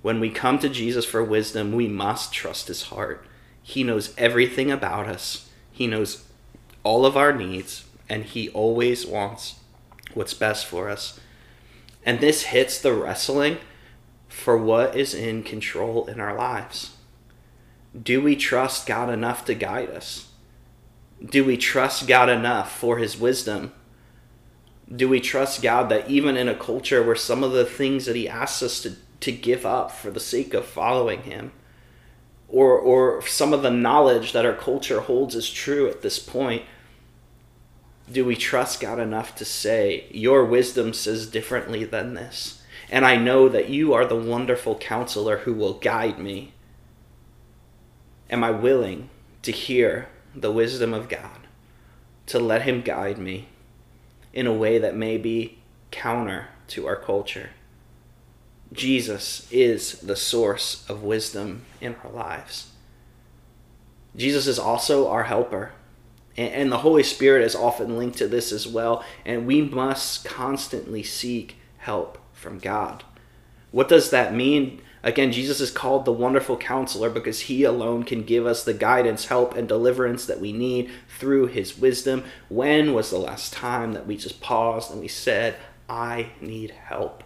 When 0.02 0.20
we 0.20 0.28
come 0.28 0.58
to 0.58 0.68
Jesus 0.68 1.06
for 1.06 1.24
wisdom, 1.24 1.72
we 1.72 1.88
must 1.88 2.34
trust 2.34 2.68
his 2.68 2.82
heart. 2.82 3.26
He 3.62 3.82
knows 3.82 4.14
everything 4.18 4.70
about 4.70 5.06
us. 5.06 5.48
He 5.72 5.86
knows 5.86 6.24
all 6.82 7.06
of 7.06 7.16
our 7.16 7.32
needs 7.32 7.86
and 8.10 8.24
he 8.24 8.50
always 8.50 9.06
wants 9.06 9.54
what's 10.14 10.34
best 10.34 10.66
for 10.66 10.88
us. 10.88 11.18
And 12.04 12.20
this 12.20 12.44
hits 12.44 12.78
the 12.78 12.94
wrestling 12.94 13.58
for 14.28 14.56
what 14.56 14.96
is 14.96 15.14
in 15.14 15.42
control 15.42 16.06
in 16.06 16.20
our 16.20 16.36
lives 16.36 16.96
do 18.02 18.20
we 18.20 18.36
trust 18.36 18.86
God 18.86 19.10
enough 19.10 19.44
to 19.46 19.54
guide 19.54 19.90
us? 19.90 20.28
Do 21.24 21.44
we 21.44 21.56
trust 21.56 22.06
God 22.06 22.28
enough 22.28 22.76
for 22.76 22.98
his 22.98 23.18
wisdom? 23.18 23.72
Do 24.94 25.08
we 25.08 25.20
trust 25.20 25.62
God 25.62 25.88
that 25.88 26.08
even 26.10 26.36
in 26.36 26.48
a 26.48 26.54
culture 26.54 27.02
where 27.02 27.16
some 27.16 27.42
of 27.42 27.52
the 27.52 27.64
things 27.64 28.06
that 28.06 28.16
he 28.16 28.28
asks 28.28 28.62
us 28.62 28.82
to, 28.82 28.96
to 29.20 29.32
give 29.32 29.64
up 29.64 29.90
for 29.90 30.10
the 30.10 30.20
sake 30.20 30.54
of 30.54 30.66
following 30.66 31.22
him, 31.22 31.52
or, 32.48 32.78
or 32.78 33.26
some 33.26 33.52
of 33.52 33.62
the 33.62 33.70
knowledge 33.70 34.32
that 34.32 34.46
our 34.46 34.54
culture 34.54 35.00
holds 35.00 35.34
as 35.34 35.50
true 35.50 35.88
at 35.88 36.02
this 36.02 36.18
point, 36.18 36.62
do 38.10 38.24
we 38.24 38.36
trust 38.36 38.80
God 38.80 38.98
enough 38.98 39.34
to 39.36 39.44
say, 39.44 40.06
Your 40.10 40.44
wisdom 40.44 40.92
says 40.92 41.26
differently 41.26 41.84
than 41.84 42.14
this? 42.14 42.62
And 42.88 43.04
I 43.04 43.16
know 43.16 43.48
that 43.48 43.68
you 43.68 43.94
are 43.94 44.06
the 44.06 44.16
wonderful 44.16 44.76
counselor 44.78 45.38
who 45.38 45.52
will 45.52 45.74
guide 45.74 46.18
me 46.18 46.52
Am 48.28 48.42
I 48.42 48.50
willing 48.50 49.08
to 49.42 49.52
hear 49.52 50.08
the 50.34 50.50
wisdom 50.50 50.92
of 50.92 51.08
God, 51.08 51.46
to 52.26 52.38
let 52.38 52.62
Him 52.62 52.82
guide 52.82 53.18
me 53.18 53.48
in 54.32 54.46
a 54.46 54.52
way 54.52 54.78
that 54.78 54.96
may 54.96 55.16
be 55.16 55.58
counter 55.92 56.48
to 56.68 56.86
our 56.86 56.96
culture? 56.96 57.50
Jesus 58.72 59.46
is 59.52 60.00
the 60.00 60.16
source 60.16 60.84
of 60.88 61.04
wisdom 61.04 61.64
in 61.80 61.94
our 62.02 62.10
lives. 62.10 62.72
Jesus 64.16 64.48
is 64.48 64.58
also 64.58 65.08
our 65.08 65.24
helper. 65.24 65.72
And 66.36 66.70
the 66.70 66.78
Holy 66.78 67.02
Spirit 67.02 67.44
is 67.44 67.54
often 67.54 67.96
linked 67.96 68.18
to 68.18 68.28
this 68.28 68.52
as 68.52 68.68
well. 68.68 69.04
And 69.24 69.46
we 69.46 69.62
must 69.62 70.24
constantly 70.24 71.02
seek 71.02 71.56
help 71.78 72.18
from 72.32 72.58
God. 72.58 73.04
What 73.70 73.88
does 73.88 74.10
that 74.10 74.34
mean? 74.34 74.82
Again, 75.02 75.30
Jesus 75.30 75.60
is 75.60 75.70
called 75.70 76.04
the 76.04 76.12
wonderful 76.12 76.56
counselor 76.56 77.08
because 77.08 77.42
he 77.42 77.62
alone 77.62 78.02
can 78.02 78.24
give 78.24 78.44
us 78.44 78.64
the 78.64 78.74
guidance, 78.74 79.26
help, 79.26 79.54
and 79.54 79.68
deliverance 79.68 80.26
that 80.26 80.40
we 80.40 80.52
need 80.52 80.90
through 81.18 81.46
his 81.46 81.78
wisdom. 81.78 82.24
When 82.48 82.92
was 82.92 83.10
the 83.10 83.18
last 83.18 83.52
time 83.52 83.92
that 83.92 84.06
we 84.06 84.16
just 84.16 84.40
paused 84.40 84.90
and 84.90 85.00
we 85.00 85.08
said, 85.08 85.54
I 85.88 86.30
need 86.40 86.70
help? 86.70 87.22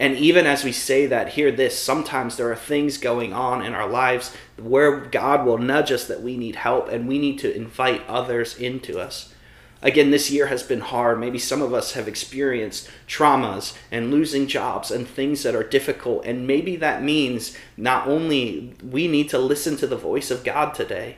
And 0.00 0.16
even 0.16 0.46
as 0.46 0.64
we 0.64 0.72
say 0.72 1.04
that, 1.04 1.34
hear 1.34 1.52
this 1.52 1.78
sometimes 1.78 2.36
there 2.36 2.50
are 2.50 2.56
things 2.56 2.96
going 2.96 3.34
on 3.34 3.62
in 3.62 3.74
our 3.74 3.86
lives 3.86 4.34
where 4.56 4.96
God 4.96 5.44
will 5.44 5.58
nudge 5.58 5.92
us 5.92 6.06
that 6.06 6.22
we 6.22 6.38
need 6.38 6.56
help 6.56 6.88
and 6.88 7.06
we 7.06 7.18
need 7.18 7.38
to 7.40 7.54
invite 7.54 8.06
others 8.08 8.56
into 8.56 8.98
us. 8.98 9.34
Again, 9.82 10.10
this 10.10 10.30
year 10.30 10.46
has 10.46 10.62
been 10.62 10.80
hard. 10.80 11.20
Maybe 11.20 11.38
some 11.38 11.60
of 11.60 11.74
us 11.74 11.92
have 11.92 12.08
experienced 12.08 12.88
traumas 13.06 13.76
and 13.92 14.10
losing 14.10 14.46
jobs 14.46 14.90
and 14.90 15.06
things 15.06 15.42
that 15.42 15.54
are 15.54 15.62
difficult. 15.62 16.24
And 16.24 16.46
maybe 16.46 16.76
that 16.76 17.02
means 17.02 17.54
not 17.76 18.08
only 18.08 18.74
we 18.82 19.06
need 19.06 19.28
to 19.30 19.38
listen 19.38 19.76
to 19.76 19.86
the 19.86 19.96
voice 19.96 20.30
of 20.30 20.44
God 20.44 20.72
today 20.72 21.16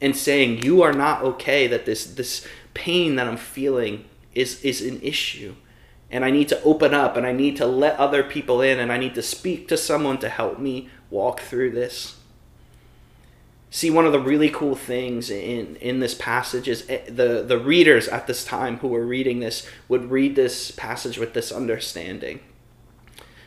and 0.00 0.16
saying, 0.16 0.64
You 0.64 0.82
are 0.82 0.92
not 0.92 1.22
okay, 1.22 1.68
that 1.68 1.86
this, 1.86 2.04
this 2.04 2.44
pain 2.72 3.14
that 3.14 3.28
I'm 3.28 3.36
feeling 3.36 4.06
is, 4.34 4.60
is 4.64 4.82
an 4.82 5.00
issue. 5.02 5.54
And 6.14 6.24
I 6.24 6.30
need 6.30 6.48
to 6.50 6.62
open 6.62 6.94
up 6.94 7.16
and 7.16 7.26
I 7.26 7.32
need 7.32 7.56
to 7.56 7.66
let 7.66 7.98
other 7.98 8.22
people 8.22 8.60
in 8.60 8.78
and 8.78 8.92
I 8.92 8.98
need 8.98 9.16
to 9.16 9.22
speak 9.22 9.66
to 9.66 9.76
someone 9.76 10.18
to 10.18 10.28
help 10.28 10.60
me 10.60 10.88
walk 11.10 11.40
through 11.40 11.72
this. 11.72 12.18
See, 13.68 13.90
one 13.90 14.06
of 14.06 14.12
the 14.12 14.20
really 14.20 14.48
cool 14.48 14.76
things 14.76 15.28
in, 15.28 15.74
in 15.80 15.98
this 15.98 16.14
passage 16.14 16.68
is 16.68 16.88
eh, 16.88 17.00
the, 17.08 17.42
the 17.42 17.58
readers 17.58 18.06
at 18.06 18.28
this 18.28 18.44
time 18.44 18.78
who 18.78 18.86
were 18.86 19.04
reading 19.04 19.40
this 19.40 19.68
would 19.88 20.12
read 20.12 20.36
this 20.36 20.70
passage 20.70 21.18
with 21.18 21.34
this 21.34 21.50
understanding. 21.50 22.38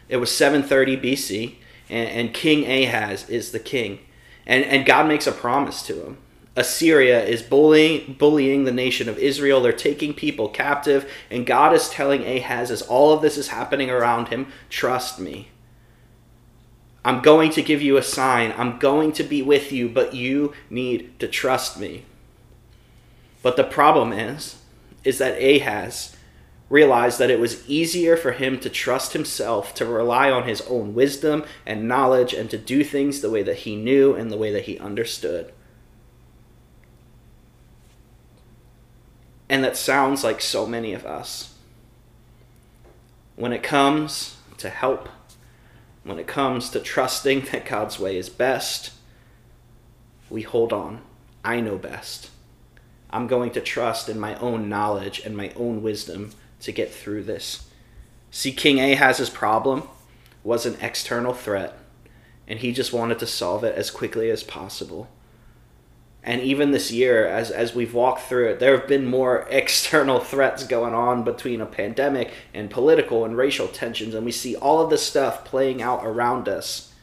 It 0.09 0.17
was 0.17 0.29
730 0.29 0.97
BC, 0.97 1.55
and, 1.87 2.09
and 2.09 2.33
King 2.33 2.65
Ahaz 2.69 3.29
is 3.29 3.53
the 3.53 3.59
king. 3.59 3.99
And, 4.45 4.65
and 4.65 4.85
God 4.85 5.07
makes 5.07 5.27
a 5.27 5.31
promise 5.31 5.81
to 5.83 6.03
him. 6.03 6.17
Assyria 6.57 7.23
is 7.23 7.43
bullying, 7.43 8.15
bullying 8.17 8.63
the 8.63 8.71
nation 8.71 9.07
of 9.07 9.19
Israel. 9.19 9.61
They're 9.61 9.71
taking 9.71 10.15
people 10.15 10.49
captive. 10.49 11.09
And 11.29 11.45
God 11.45 11.73
is 11.73 11.87
telling 11.87 12.25
Ahaz, 12.25 12.71
as 12.71 12.81
all 12.81 13.13
of 13.13 13.21
this 13.21 13.37
is 13.37 13.49
happening 13.49 13.91
around 13.91 14.29
him, 14.29 14.47
trust 14.67 15.19
me. 15.19 15.49
I'm 17.05 17.21
going 17.21 17.51
to 17.51 17.61
give 17.61 17.81
you 17.81 17.95
a 17.95 18.03
sign. 18.03 18.53
I'm 18.57 18.79
going 18.79 19.11
to 19.13 19.23
be 19.23 19.43
with 19.43 19.71
you, 19.71 19.87
but 19.87 20.15
you 20.15 20.53
need 20.69 21.19
to 21.19 21.27
trust 21.27 21.79
me. 21.79 22.05
But 23.43 23.55
the 23.55 23.63
problem 23.63 24.11
is, 24.11 24.57
is 25.03 25.19
that 25.19 25.41
Ahaz 25.41 26.15
realized 26.69 27.19
that 27.19 27.29
it 27.29 27.39
was 27.39 27.69
easier 27.69 28.17
for 28.17 28.31
him 28.31 28.59
to 28.59 28.69
trust 28.69 29.13
himself, 29.13 29.75
to 29.75 29.85
rely 29.85 30.31
on 30.31 30.47
his 30.47 30.61
own 30.61 30.95
wisdom 30.95 31.45
and 31.67 31.87
knowledge, 31.87 32.33
and 32.33 32.49
to 32.49 32.57
do 32.57 32.83
things 32.83 33.21
the 33.21 33.29
way 33.29 33.43
that 33.43 33.57
he 33.57 33.75
knew 33.75 34.15
and 34.15 34.31
the 34.31 34.37
way 34.37 34.51
that 34.51 34.65
he 34.65 34.79
understood. 34.79 35.53
And 39.49 39.63
that 39.63 39.77
sounds 39.77 40.23
like 40.23 40.41
so 40.41 40.65
many 40.65 40.93
of 40.93 41.05
us. 41.05 41.55
When 43.35 43.53
it 43.53 43.63
comes 43.63 44.37
to 44.57 44.69
help 44.69 45.09
when 46.07 46.19
it 46.19 46.27
comes 46.27 46.69
to 46.69 46.79
trusting 46.79 47.41
that 47.51 47.65
God's 47.65 47.99
way 47.99 48.15
is 48.15 48.29
best, 48.29 48.91
we 50.29 50.41
hold 50.41 50.71
on. 50.71 51.01
I 51.43 51.59
know 51.59 51.77
best. 51.77 52.29
I'm 53.09 53.27
going 53.27 53.51
to 53.51 53.61
trust 53.61 54.07
in 54.07 54.17
my 54.17 54.35
own 54.35 54.69
knowledge 54.69 55.19
and 55.19 55.35
my 55.35 55.51
own 55.57 55.83
wisdom 55.83 56.31
to 56.61 56.71
get 56.71 56.93
through 56.93 57.23
this. 57.23 57.69
See, 58.31 58.53
King 58.53 58.77
Ahaz's 58.77 59.29
problem 59.29 59.83
was 60.45 60.65
an 60.65 60.77
external 60.81 61.33
threat, 61.33 61.77
and 62.47 62.59
he 62.59 62.71
just 62.71 62.93
wanted 62.93 63.19
to 63.19 63.27
solve 63.27 63.65
it 63.65 63.75
as 63.75 63.91
quickly 63.91 64.31
as 64.31 64.43
possible. 64.43 65.09
And 66.23 66.41
even 66.41 66.71
this 66.71 66.91
year, 66.91 67.25
as, 67.25 67.51
as 67.51 67.73
we've 67.73 67.93
walked 67.93 68.23
through 68.23 68.49
it, 68.49 68.59
there 68.59 68.77
have 68.77 68.87
been 68.87 69.05
more 69.05 69.47
external 69.49 70.19
threats 70.19 70.65
going 70.65 70.93
on 70.93 71.23
between 71.23 71.61
a 71.61 71.65
pandemic 71.65 72.33
and 72.53 72.69
political 72.69 73.23
and 73.23 73.37
racial 73.37 73.67
tensions, 73.67 74.13
and 74.13 74.25
we 74.25 74.31
see 74.31 74.55
all 74.55 74.81
of 74.81 74.89
this 74.89 75.05
stuff 75.05 75.45
playing 75.45 75.81
out 75.81 76.05
around 76.05 76.49
us. 76.49 76.93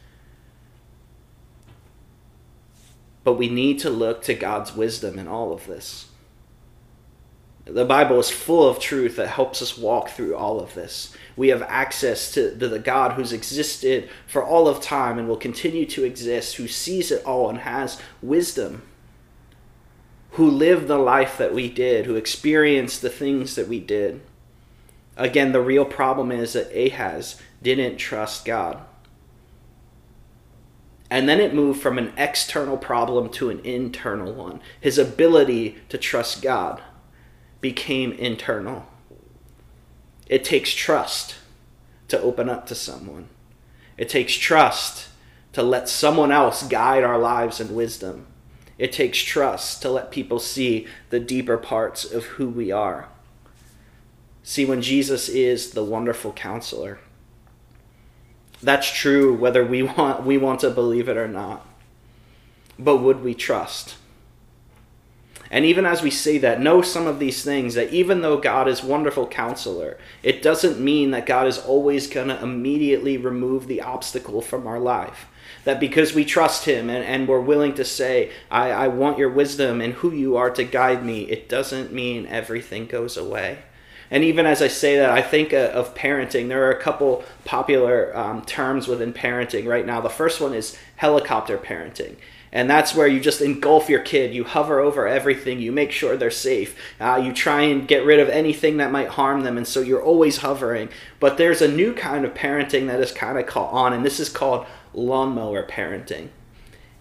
But 3.23 3.35
we 3.35 3.49
need 3.49 3.79
to 3.79 3.89
look 3.89 4.23
to 4.25 4.35
God's 4.35 4.77
wisdom 4.77 5.19
in 5.19 5.27
all 5.27 5.53
of 5.53 5.67
this. 5.67 6.09
The 7.65 7.87
Bible 7.87 8.21
is 8.21 8.29
full 8.29 8.69
of 8.69 8.79
truth 8.79 9.17
that 9.17 9.29
helps 9.29 9.63
us 9.63 9.79
walk 9.79 10.11
through 10.11 10.37
all 10.37 10.61
of 10.61 10.75
this. 10.75 11.17
We 11.35 11.49
have 11.49 11.63
access 11.63 12.31
to, 12.33 12.55
to, 12.59 12.69
the 12.69 12.79
God 12.79 13.13
who's 13.13 13.33
existed 13.33 14.11
for 14.27 14.45
all 14.45 14.69
of 14.69 14.83
time 14.83 15.19
and 15.19 15.27
will 15.27 15.39
continue 15.39 15.87
to 15.87 16.05
exist, 16.05 16.57
who 16.57 16.69
sees 16.69 17.11
it 17.11 17.25
all 17.25 17.49
and 17.49 17.61
has 17.61 17.99
wisdom 18.21 18.83
who 20.35 20.51
lived 20.51 20.89
the 20.89 20.99
life 20.99 21.39
that 21.39 21.55
we 21.55 21.69
did, 21.69 22.07
who 22.07 22.17
experienced 22.17 23.03
the 23.03 23.11
things 23.11 23.55
that 23.55 23.69
we 23.69 23.79
did. 23.79 24.21
Again, 25.17 25.53
the 25.53 25.61
real 25.61 25.85
problem 25.85 26.33
is 26.33 26.55
that 26.55 26.75
Ahaz 26.75 27.41
didn't 27.63 27.99
trust 27.99 28.45
God. 28.45 28.81
And 31.09 31.29
then 31.29 31.39
it 31.39 31.55
moved 31.55 31.81
from 31.81 31.99
an 31.99 32.13
external 32.17 32.77
problem 32.77 33.29
to 33.31 33.49
an 33.49 33.61
internal 33.61 34.33
one. 34.33 34.61
His 34.81 34.99
ability 34.99 35.79
to 35.89 35.99
trust 35.99 36.43
God 36.43 36.83
became 37.61 38.11
internal. 38.13 38.87
It 40.27 40.43
takes 40.43 40.75
trust 40.75 41.37
to 42.09 42.21
open 42.21 42.49
up 42.49 42.67
to 42.67 42.75
someone, 42.75 43.29
it 43.97 44.09
takes 44.09 44.35
trust 44.35 45.09
to 45.53 45.63
let 45.63 45.89
someone 45.89 46.33
else 46.33 46.65
guide 46.65 47.05
our 47.05 47.19
lives 47.19 47.61
in 47.61 47.77
wisdom. 47.77 48.27
It 48.79 48.93
takes 48.93 49.19
trust 49.19 49.83
to 49.83 49.91
let 49.91 50.11
people 50.11 50.39
see 50.39 50.87
the 51.11 51.21
deeper 51.21 51.57
parts 51.57 52.05
of 52.05 52.25
who 52.25 52.49
we 52.49 52.73
are. 52.73 53.09
See, 54.43 54.65
when 54.65 54.83
Jesus 54.83 55.29
is 55.29 55.71
the 55.71 55.85
wonderful 55.85 56.33
counselor, 56.33 56.99
that's 58.63 58.91
true 58.91 59.35
whether 59.35 59.65
we 59.65 59.83
want, 59.97 60.25
we 60.25 60.39
want 60.39 60.61
to 60.61 60.71
believe 60.71 61.09
it 61.09 61.17
or 61.17 61.29
not. 61.29 61.67
But 62.79 62.99
would 62.99 63.23
we 63.23 63.35
trust? 63.35 63.97
And 65.51 65.65
even 65.65 65.87
as 65.87 66.03
we 66.03 66.11
say 66.11 66.39
that, 66.39 66.61
know 66.61 66.83
some 66.83 67.07
of 67.07 67.21
these 67.21 67.45
things 67.45 67.75
that 67.75 67.93
even 67.93 68.23
though 68.23 68.39
God 68.39 68.67
is 68.67 68.83
wonderful 68.83 69.29
counselor, 69.29 69.99
it 70.23 70.43
doesn't 70.43 70.81
mean 70.81 71.13
that 71.13 71.27
God 71.27 71.47
is 71.47 71.59
always 71.59 72.09
going 72.09 72.27
to 72.27 72.43
immediately 72.43 73.17
remove 73.17 73.69
the 73.69 73.81
obstacle 73.81 74.41
from 74.41 74.67
our 74.67 74.81
life. 74.81 75.27
That 75.65 75.81
because 75.81 76.15
we 76.15 76.25
trust 76.25 76.67
Him 76.67 76.91
and, 76.91 77.05
and 77.05 77.27
we're 77.27 77.41
willing 77.41 77.75
to 77.75 77.85
say, 77.85 78.31
I, 78.51 78.71
I 78.71 78.89
want 78.89 79.19
your 79.19 79.31
wisdom 79.31 79.81
and 79.81 79.95
who 79.95 80.13
you 80.13 80.37
are 80.37 80.51
to 80.51 80.65
guide 80.65 81.05
me, 81.05 81.23
it 81.23 81.49
doesn't 81.49 81.93
mean 81.93 82.27
everything 82.27 82.87
goes 82.87 83.17
away. 83.17 83.59
And 84.11 84.23
even 84.23 84.47
as 84.47 84.63
I 84.63 84.69
say 84.69 84.99
that, 84.99 85.11
I 85.11 85.23
think 85.23 85.53
uh, 85.53 85.71
of 85.73 85.95
parenting. 85.95 86.49
There 86.49 86.67
are 86.69 86.73
a 86.73 86.81
couple 86.81 87.25
popular 87.45 88.17
um, 88.17 88.43
terms 88.43 88.87
within 88.87 89.13
parenting 89.13 89.67
right 89.67 89.87
now. 89.87 90.01
The 90.01 90.11
first 90.11 90.41
one 90.41 90.55
is 90.55 90.79
helicopter 90.97 91.59
parenting. 91.59 92.17
And 92.53 92.71
that's 92.71 92.95
where 92.95 93.09
you 93.09 93.19
just 93.19 93.41
engulf 93.41 93.89
your 93.89 94.01
kid. 94.01 94.33
You 94.33 94.45
hover 94.45 94.79
over 94.79 95.09
everything. 95.09 95.59
You 95.59 95.73
make 95.73 95.91
sure 95.91 96.17
they're 96.17 96.31
safe. 96.31 96.79
Uh, 97.01 97.21
you 97.25 97.33
try 97.33 97.63
and 97.63 97.89
get 97.89 98.05
rid 98.05 98.21
of 98.21 98.29
anything 98.29 98.77
that 98.77 98.93
might 98.93 99.09
harm 99.09 99.43
them. 99.43 99.57
And 99.57 99.67
so 99.67 99.81
you're 99.81 100.01
always 100.01 100.39
hovering. 100.39 100.89
But 101.19 101.37
there's 101.37 101.61
a 101.61 101.67
new 101.67 101.93
kind 101.93 102.25
of 102.25 102.33
parenting 102.33 102.87
that 102.87 103.01
is 103.01 103.11
kind 103.11 103.37
of 103.37 103.47
caught 103.47 103.73
on. 103.73 103.93
And 103.93 104.05
this 104.05 104.21
is 104.21 104.29
called 104.29 104.67
lawnmower 104.95 105.67
parenting 105.67 106.29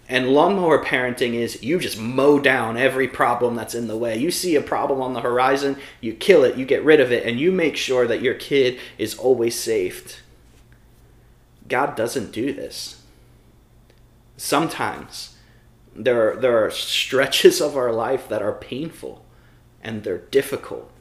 and 0.10 0.30
lawnmower 0.30 0.84
parenting 0.84 1.34
is 1.34 1.64
you 1.64 1.80
just 1.80 1.98
mow 1.98 2.38
down 2.38 2.78
every 2.78 3.08
problem 3.08 3.56
that's 3.56 3.74
in 3.74 3.88
the 3.88 3.98
way. 3.98 4.18
You 4.18 4.32
see 4.32 4.56
a 4.56 4.62
problem 4.62 5.02
on 5.02 5.14
the 5.14 5.22
horizon, 5.22 5.78
you 6.02 6.14
kill 6.14 6.44
it, 6.44 6.58
you 6.58 6.66
get 6.66 6.84
rid 6.84 7.00
of 7.00 7.12
it, 7.12 7.26
and 7.26 7.40
you 7.40 7.52
make 7.52 7.78
sure 7.78 8.06
that 8.06 8.22
your 8.22 8.36
kid 8.36 8.78
is 8.98 9.16
always 9.16 9.60
saved. 9.60 10.18
God 11.68 11.96
doesn't 11.96 12.32
do 12.32 12.54
this. 12.54 13.02
Sometimes 14.36 15.38
there 15.96 16.32
are, 16.32 16.36
there 16.36 16.64
are 16.64 16.70
stretches 16.70 17.62
of 17.62 17.78
our 17.78 17.92
life 17.92 18.28
that 18.28 18.42
are 18.42 18.54
painful 18.54 19.26
and 19.82 20.04
they're 20.04 20.18
difficult 20.18 20.92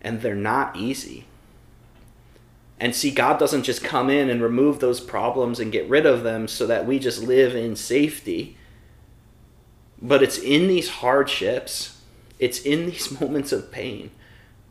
and 0.00 0.22
they're 0.22 0.34
not 0.34 0.76
easy. 0.76 1.26
And 2.80 2.94
see, 2.94 3.10
God 3.10 3.38
doesn't 3.38 3.64
just 3.64 3.82
come 3.82 4.08
in 4.08 4.30
and 4.30 4.40
remove 4.40 4.78
those 4.78 5.00
problems 5.00 5.58
and 5.58 5.72
get 5.72 5.88
rid 5.88 6.06
of 6.06 6.22
them 6.22 6.46
so 6.46 6.66
that 6.66 6.86
we 6.86 6.98
just 6.98 7.22
live 7.22 7.54
in 7.54 7.74
safety. 7.74 8.56
But 10.00 10.22
it's 10.22 10.38
in 10.38 10.68
these 10.68 10.88
hardships, 10.88 12.00
it's 12.38 12.60
in 12.60 12.86
these 12.86 13.20
moments 13.20 13.52
of 13.52 13.72
pain 13.72 14.10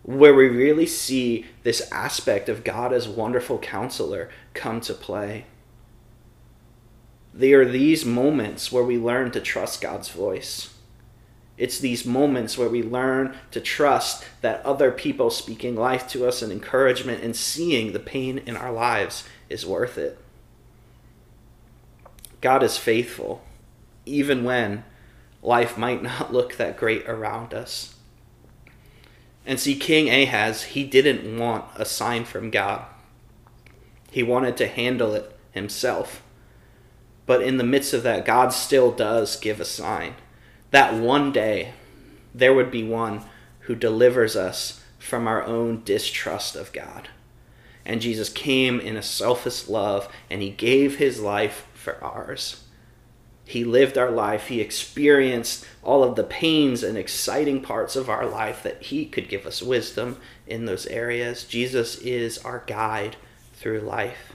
where 0.07 0.33
we 0.33 0.47
really 0.47 0.85
see 0.85 1.45
this 1.63 1.91
aspect 1.91 2.47
of 2.47 2.63
God 2.63 2.93
as 2.93 3.09
wonderful 3.09 3.59
counselor 3.59 4.29
come 4.53 4.79
to 4.81 4.93
play. 4.93 5.45
They 7.33 7.51
are 7.51 7.65
these 7.65 8.05
moments 8.05 8.71
where 8.71 8.85
we 8.85 8.97
learn 8.97 9.31
to 9.31 9.41
trust 9.41 9.81
God's 9.81 10.07
voice. 10.07 10.73
It's 11.57 11.79
these 11.79 12.05
moments 12.05 12.57
where 12.57 12.69
we 12.69 12.83
learn 12.83 13.35
to 13.51 13.59
trust 13.59 14.23
that 14.41 14.63
other 14.63 14.91
people 14.91 15.31
speaking 15.31 15.75
life 15.75 16.07
to 16.09 16.27
us 16.27 16.41
and 16.41 16.51
encouragement 16.51 17.23
and 17.23 17.35
seeing 17.35 17.93
the 17.93 17.99
pain 17.99 18.37
in 18.37 18.55
our 18.55 18.71
lives 18.71 19.23
is 19.49 19.65
worth 19.65 19.97
it. 19.97 20.19
God 22.41 22.61
is 22.61 22.77
faithful, 22.77 23.41
even 24.05 24.43
when 24.43 24.83
life 25.41 25.77
might 25.77 26.03
not 26.03 26.31
look 26.31 26.57
that 26.57 26.77
great 26.77 27.07
around 27.09 27.53
us. 27.53 27.95
And 29.45 29.59
see, 29.59 29.75
King 29.75 30.09
Ahaz, 30.09 30.63
he 30.63 30.83
didn't 30.83 31.39
want 31.39 31.65
a 31.75 31.85
sign 31.85 32.25
from 32.25 32.51
God, 32.51 32.85
he 34.11 34.21
wanted 34.21 34.57
to 34.57 34.67
handle 34.67 35.15
it 35.15 35.35
himself. 35.51 36.21
But 37.25 37.41
in 37.41 37.57
the 37.57 37.63
midst 37.63 37.93
of 37.93 38.03
that, 38.03 38.25
God 38.25 38.53
still 38.53 38.91
does 38.91 39.35
give 39.35 39.59
a 39.59 39.65
sign. 39.65 40.15
That 40.71 40.95
one 40.95 41.32
day, 41.32 41.73
there 42.34 42.53
would 42.53 42.71
be 42.71 42.84
one 42.84 43.23
who 43.62 43.75
delivers 43.75 44.36
us 44.36 44.84
from 44.99 45.27
our 45.27 45.43
own 45.43 45.84
distrust 45.84 46.56
of 46.56 46.73
God. 46.73 47.10
And 47.86 48.01
Jesus 48.01 48.30
came 48.30 48.80
in 48.80 48.97
a 48.97 49.01
selfless 49.01 49.69
love 49.69 50.12
and 50.30 50.41
he 50.41 50.49
gave 50.49 50.97
his 50.97 51.21
life 51.21 51.67
for 51.73 52.03
ours. 52.03 52.63
He 53.45 53.63
lived 53.63 53.97
our 53.97 54.12
life. 54.12 54.47
He 54.47 54.60
experienced 54.60 55.65
all 55.82 56.03
of 56.03 56.17
the 56.17 56.25
pains 56.25 56.84
and 56.84 56.97
exciting 56.97 57.62
parts 57.62 57.95
of 57.95 58.10
our 58.10 58.25
life 58.25 58.62
that 58.63 58.84
he 58.84 59.06
could 59.06 59.30
give 59.30 59.45
us 59.45 59.62
wisdom 59.62 60.17
in 60.45 60.65
those 60.65 60.86
areas. 60.88 61.45
Jesus 61.45 61.97
is 61.99 62.39
our 62.39 62.63
guide 62.67 63.15
through 63.53 63.80
life. 63.80 64.34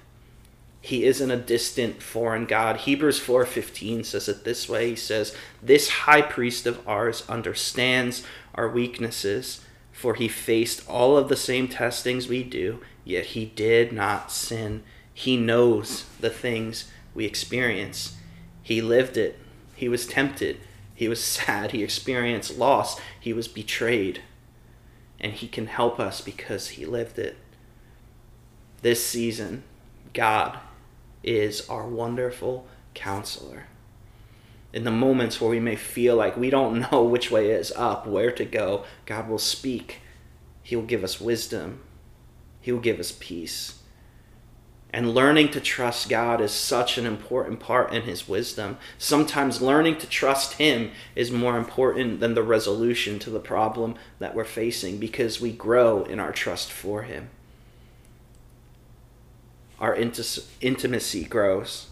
He 0.85 1.05
isn't 1.05 1.31
a 1.31 1.37
distant 1.37 2.03
foreign 2.03 2.45
god. 2.45 2.79
Hebrews 2.79 3.21
4:15 3.21 4.03
says 4.03 4.29
it 4.29 4.43
this 4.43 4.69
way. 4.69 4.91
He 4.91 4.97
says, 4.97 5.35
"This 5.63 5.89
high 5.89 6.23
priest 6.23 6.67
of 6.67 6.87
ours 6.89 7.23
understands 7.29 8.25
our 8.57 8.69
weaknesses, 8.69 9.61
for 9.93 10.15
he 10.15 10.27
faced 10.27 10.83
all 10.89 11.17
of 11.17 11.29
the 11.29 11.37
same 11.37 11.69
testings 11.69 12.27
we 12.27 12.43
do, 12.43 12.81
yet 13.05 13.27
he 13.27 13.45
did 13.45 13.93
not 13.93 14.33
sin. 14.33 14.83
He 15.15 15.37
knows 15.37 16.05
the 16.19 16.31
things 16.31 16.91
we 17.15 17.27
experience. 17.27 18.17
He 18.61 18.83
lived 18.83 19.17
it. 19.17 19.39
He 19.77 19.89
was 19.89 20.05
tempted. 20.05 20.59
He 20.97 21.07
was 21.07 21.23
sad. 21.25 21.71
He 21.71 21.85
experienced 21.85 22.59
loss. 22.59 23.01
He 23.21 23.33
was 23.33 23.47
betrayed. 23.47 24.23
And 25.21 25.33
he 25.33 25.47
can 25.47 25.69
help 25.69 26.01
us 26.01 26.21
because 26.21 26.71
he 26.71 26.85
lived 26.85 27.21
it. 27.21 27.37
This 28.81 29.07
season, 29.07 29.63
God 30.13 30.59
is 31.23 31.69
our 31.69 31.87
wonderful 31.87 32.67
counselor. 32.95 33.67
In 34.73 34.85
the 34.85 34.91
moments 34.91 35.41
where 35.41 35.51
we 35.51 35.61
may 35.61 35.77
feel 35.77 36.17
like 36.17 36.37
we 36.37 36.51
don't 36.51 36.81
know 36.93 37.03
which 37.03 37.31
way 37.31 37.51
is 37.51 37.73
up, 37.73 38.07
where 38.07 38.33
to 38.33 38.45
go, 38.45 38.85
God 39.07 39.29
will 39.29 39.39
speak. 39.39 40.01
He 40.63 40.77
will 40.77 40.85
give 40.85 41.05
us 41.05 41.21
wisdom. 41.21 41.81
He 42.61 42.73
will 42.73 42.81
give 42.81 43.01
us 43.01 43.13
peace. 43.19 43.79
And 44.95 45.15
learning 45.15 45.53
to 45.53 45.61
trust 45.61 46.11
God 46.11 46.43
is 46.43 46.53
such 46.53 46.99
an 46.99 47.07
important 47.07 47.61
part 47.61 47.95
in 47.95 48.03
His 48.03 48.29
wisdom. 48.29 48.77
Sometimes 48.99 49.63
learning 49.63 49.97
to 49.99 50.07
trust 50.07 50.55
Him 50.55 50.91
is 51.17 51.31
more 51.31 51.57
important 51.57 52.21
than 52.21 52.35
the 52.35 52.43
resolution 52.43 53.19
to 53.21 53.31
the 53.31 53.41
problem 53.41 53.95
that 54.19 54.35
we're 54.35 54.45
facing 54.45 54.99
because 54.99 55.41
we 55.41 55.51
grow 55.51 56.05
in 56.05 56.21
our 56.21 56.31
trust 56.31 56.71
for 56.71 57.03
Him 57.03 57.31
our 59.83 59.97
intimacy 59.97 61.25
grows. 61.25 61.89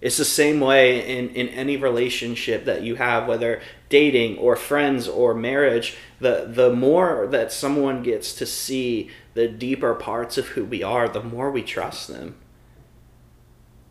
It's 0.00 0.16
the 0.16 0.24
same 0.24 0.58
way 0.58 1.18
in, 1.18 1.28
in 1.30 1.48
any 1.48 1.76
relationship 1.76 2.64
that 2.64 2.80
you 2.80 2.94
have, 2.94 3.28
whether 3.28 3.60
dating 3.90 4.38
or 4.38 4.56
friends 4.56 5.06
or 5.06 5.34
marriage. 5.34 5.96
The, 6.18 6.50
the 6.50 6.72
more 6.72 7.26
that 7.30 7.52
someone 7.52 8.02
gets 8.02 8.34
to 8.36 8.46
see 8.46 9.10
the 9.34 9.48
deeper 9.48 9.94
parts 9.94 10.38
of 10.38 10.48
who 10.48 10.64
we 10.64 10.82
are, 10.82 11.10
the 11.10 11.22
more 11.22 11.50
we 11.50 11.62
trust 11.62 12.08
them. 12.08 12.36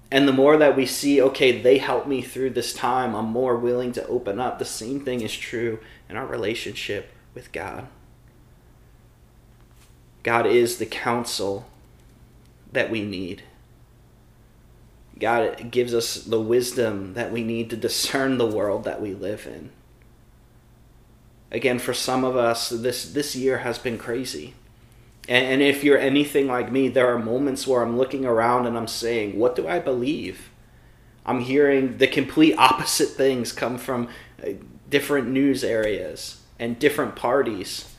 And 0.10 0.28
the 0.28 0.34
more 0.34 0.58
that 0.58 0.76
we 0.76 0.88
see, 0.88 1.22
okay, 1.22 1.62
they 1.62 1.78
helped 1.78 2.08
me 2.08 2.24
through 2.24 2.52
this 2.52 2.74
time, 2.74 3.16
I'm 3.16 3.26
more 3.26 3.56
willing 3.56 3.92
to 3.92 4.08
open 4.08 4.40
up. 4.40 4.58
The 4.58 4.66
same 4.66 5.02
thing 5.02 5.22
is 5.22 5.36
true 5.36 5.80
in 6.10 6.18
our 6.18 6.26
relationship 6.26 7.12
with 7.36 7.52
God. 7.52 7.88
God 10.24 10.48
is 10.48 10.78
the 10.78 10.88
counsel 10.88 11.68
that 12.76 12.92
we 12.92 13.02
need. 13.02 13.44
God 15.18 15.72
gives 15.72 15.94
us 15.94 16.16
the 16.16 16.40
wisdom 16.40 17.14
that 17.14 17.32
we 17.32 17.44
need 17.44 17.70
to 17.70 17.78
discern 17.78 18.38
the 18.38 18.46
world 18.46 18.84
that 18.84 19.02
we 19.02 19.14
live 19.14 19.48
in. 19.48 19.72
Again, 21.52 21.80
for 21.80 21.94
some 21.94 22.24
of 22.24 22.36
us, 22.36 22.70
this, 22.70 23.12
this 23.12 23.36
year 23.36 23.60
has 23.60 23.78
been 23.78 23.98
crazy. 23.98 24.56
And, 25.28 25.46
and 25.46 25.62
if 25.62 25.84
you're 25.84 25.98
anything 25.98 26.48
like 26.48 26.72
me, 26.72 26.90
there 26.90 27.14
are 27.14 27.20
moments 27.20 27.66
where 27.66 27.82
I'm 27.82 27.98
looking 27.98 28.26
around 28.26 28.68
and 28.68 28.78
I'm 28.78 28.88
saying, 28.88 29.40
What 29.40 29.56
do 29.56 29.68
I 29.68 29.80
believe? 29.80 30.50
I'm 31.26 31.40
hearing 31.40 31.98
the 31.98 32.08
complete 32.08 32.56
opposite 32.58 33.10
things 33.10 33.52
come 33.52 33.78
from 33.78 34.10
uh, 34.44 34.50
different 34.90 35.30
news 35.30 35.64
areas 35.64 36.42
and 36.60 36.78
different 36.78 37.16
parties. 37.16 37.92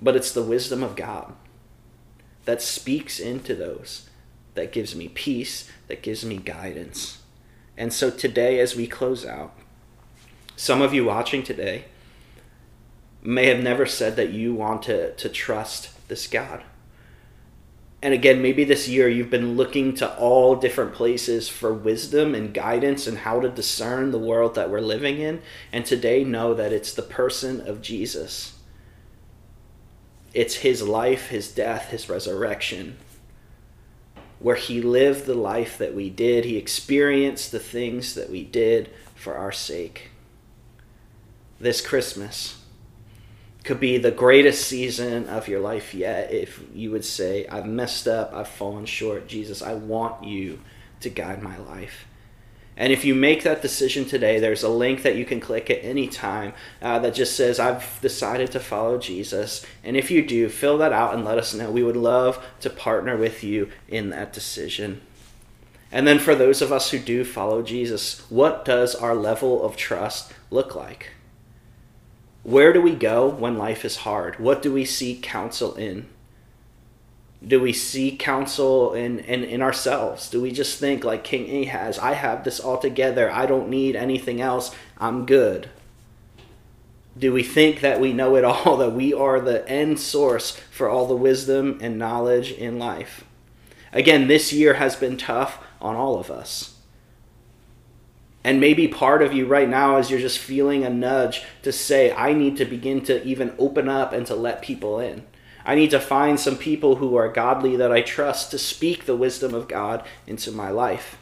But 0.00 0.16
it's 0.16 0.32
the 0.32 0.42
wisdom 0.42 0.82
of 0.82 0.94
God 0.94 1.32
that 2.46 2.62
speaks 2.62 3.20
into 3.20 3.54
those, 3.54 4.08
that 4.54 4.72
gives 4.72 4.96
me 4.96 5.08
peace, 5.08 5.70
that 5.88 6.02
gives 6.02 6.24
me 6.24 6.38
guidance. 6.38 7.20
And 7.76 7.92
so 7.92 8.10
today, 8.10 8.58
as 8.58 8.74
we 8.74 8.86
close 8.86 9.26
out, 9.26 9.54
some 10.56 10.80
of 10.80 10.94
you 10.94 11.04
watching 11.04 11.42
today 11.42 11.84
may 13.22 13.46
have 13.46 13.62
never 13.62 13.84
said 13.84 14.16
that 14.16 14.30
you 14.30 14.54
want 14.54 14.84
to, 14.84 15.14
to 15.16 15.28
trust 15.28 15.90
this 16.08 16.26
God. 16.26 16.62
And 18.00 18.14
again, 18.14 18.40
maybe 18.40 18.62
this 18.64 18.88
year 18.88 19.08
you've 19.08 19.30
been 19.30 19.56
looking 19.56 19.94
to 19.96 20.16
all 20.16 20.54
different 20.54 20.94
places 20.94 21.48
for 21.48 21.74
wisdom 21.74 22.34
and 22.34 22.54
guidance 22.54 23.06
and 23.06 23.18
how 23.18 23.40
to 23.40 23.48
discern 23.48 24.12
the 24.12 24.18
world 24.18 24.54
that 24.54 24.70
we're 24.70 24.80
living 24.80 25.18
in. 25.18 25.42
And 25.72 25.84
today, 25.84 26.22
know 26.22 26.54
that 26.54 26.72
it's 26.72 26.92
the 26.92 27.02
person 27.02 27.60
of 27.66 27.82
Jesus. 27.82 28.55
It's 30.36 30.56
his 30.56 30.82
life, 30.82 31.28
his 31.28 31.50
death, 31.50 31.88
his 31.92 32.10
resurrection, 32.10 32.98
where 34.38 34.54
he 34.54 34.82
lived 34.82 35.24
the 35.24 35.32
life 35.32 35.78
that 35.78 35.94
we 35.94 36.10
did. 36.10 36.44
He 36.44 36.58
experienced 36.58 37.52
the 37.52 37.58
things 37.58 38.14
that 38.16 38.28
we 38.28 38.44
did 38.44 38.90
for 39.14 39.34
our 39.34 39.50
sake. 39.50 40.10
This 41.58 41.80
Christmas, 41.80 42.62
could 43.64 43.80
be 43.80 43.96
the 43.96 44.10
greatest 44.10 44.68
season 44.68 45.26
of 45.26 45.48
your 45.48 45.60
life 45.60 45.94
yet 45.94 46.30
if 46.30 46.62
you 46.74 46.90
would 46.90 47.04
say, 47.06 47.46
I've 47.48 47.64
messed 47.64 48.06
up, 48.06 48.34
I've 48.34 48.46
fallen 48.46 48.84
short. 48.84 49.28
Jesus, 49.28 49.62
I 49.62 49.72
want 49.72 50.22
you 50.22 50.60
to 51.00 51.08
guide 51.08 51.42
my 51.42 51.56
life. 51.56 52.04
And 52.76 52.92
if 52.92 53.04
you 53.04 53.14
make 53.14 53.42
that 53.42 53.62
decision 53.62 54.04
today, 54.04 54.38
there's 54.38 54.62
a 54.62 54.68
link 54.68 55.02
that 55.02 55.16
you 55.16 55.24
can 55.24 55.40
click 55.40 55.70
at 55.70 55.82
any 55.82 56.08
time 56.08 56.52
uh, 56.82 56.98
that 56.98 57.14
just 57.14 57.34
says, 57.34 57.58
I've 57.58 57.98
decided 58.02 58.50
to 58.52 58.60
follow 58.60 58.98
Jesus. 58.98 59.64
And 59.82 59.96
if 59.96 60.10
you 60.10 60.26
do, 60.26 60.50
fill 60.50 60.76
that 60.78 60.92
out 60.92 61.14
and 61.14 61.24
let 61.24 61.38
us 61.38 61.54
know. 61.54 61.70
We 61.70 61.82
would 61.82 61.96
love 61.96 62.44
to 62.60 62.68
partner 62.68 63.16
with 63.16 63.42
you 63.42 63.70
in 63.88 64.10
that 64.10 64.34
decision. 64.34 65.00
And 65.90 66.06
then 66.06 66.18
for 66.18 66.34
those 66.34 66.60
of 66.60 66.70
us 66.70 66.90
who 66.90 66.98
do 66.98 67.24
follow 67.24 67.62
Jesus, 67.62 68.20
what 68.30 68.66
does 68.66 68.94
our 68.94 69.14
level 69.14 69.64
of 69.64 69.76
trust 69.76 70.34
look 70.50 70.74
like? 70.74 71.12
Where 72.42 72.72
do 72.72 72.82
we 72.82 72.94
go 72.94 73.26
when 73.28 73.56
life 73.56 73.84
is 73.84 73.98
hard? 73.98 74.38
What 74.38 74.62
do 74.62 74.72
we 74.72 74.84
seek 74.84 75.22
counsel 75.22 75.74
in? 75.74 76.08
Do 77.44 77.60
we 77.60 77.72
seek 77.72 78.18
counsel 78.18 78.94
in, 78.94 79.18
in, 79.20 79.44
in 79.44 79.62
ourselves? 79.62 80.30
Do 80.30 80.40
we 80.40 80.50
just 80.50 80.78
think, 80.78 81.04
like 81.04 81.22
King 81.22 81.66
Ahaz, 81.66 81.98
I 81.98 82.14
have 82.14 82.44
this 82.44 82.60
all 82.60 82.78
together. 82.78 83.30
I 83.30 83.46
don't 83.46 83.68
need 83.68 83.94
anything 83.94 84.40
else. 84.40 84.74
I'm 84.98 85.26
good. 85.26 85.68
Do 87.18 87.32
we 87.32 87.42
think 87.42 87.80
that 87.80 88.00
we 88.00 88.12
know 88.12 88.36
it 88.36 88.44
all, 88.44 88.76
that 88.78 88.92
we 88.92 89.12
are 89.12 89.40
the 89.40 89.68
end 89.68 90.00
source 90.00 90.56
for 90.70 90.88
all 90.88 91.06
the 91.06 91.16
wisdom 91.16 91.78
and 91.80 91.98
knowledge 91.98 92.52
in 92.52 92.78
life? 92.78 93.24
Again, 93.92 94.28
this 94.28 94.52
year 94.52 94.74
has 94.74 94.96
been 94.96 95.16
tough 95.16 95.58
on 95.80 95.96
all 95.96 96.18
of 96.18 96.30
us. 96.30 96.76
And 98.44 98.60
maybe 98.60 98.86
part 98.86 99.22
of 99.22 99.32
you 99.32 99.46
right 99.46 99.68
now 99.68 99.96
is 99.96 100.10
you're 100.10 100.20
just 100.20 100.38
feeling 100.38 100.84
a 100.84 100.90
nudge 100.90 101.42
to 101.62 101.72
say, 101.72 102.12
I 102.12 102.32
need 102.32 102.56
to 102.58 102.64
begin 102.64 103.00
to 103.06 103.24
even 103.24 103.52
open 103.58 103.88
up 103.88 104.12
and 104.12 104.24
to 104.26 104.36
let 104.36 104.62
people 104.62 105.00
in. 105.00 105.24
I 105.66 105.74
need 105.74 105.90
to 105.90 105.98
find 105.98 106.38
some 106.38 106.56
people 106.56 106.96
who 106.96 107.16
are 107.16 107.28
godly 107.28 107.74
that 107.74 107.90
I 107.90 108.00
trust 108.00 108.52
to 108.52 108.58
speak 108.58 109.04
the 109.04 109.16
wisdom 109.16 109.52
of 109.52 109.66
God 109.66 110.06
into 110.24 110.52
my 110.52 110.70
life. 110.70 111.18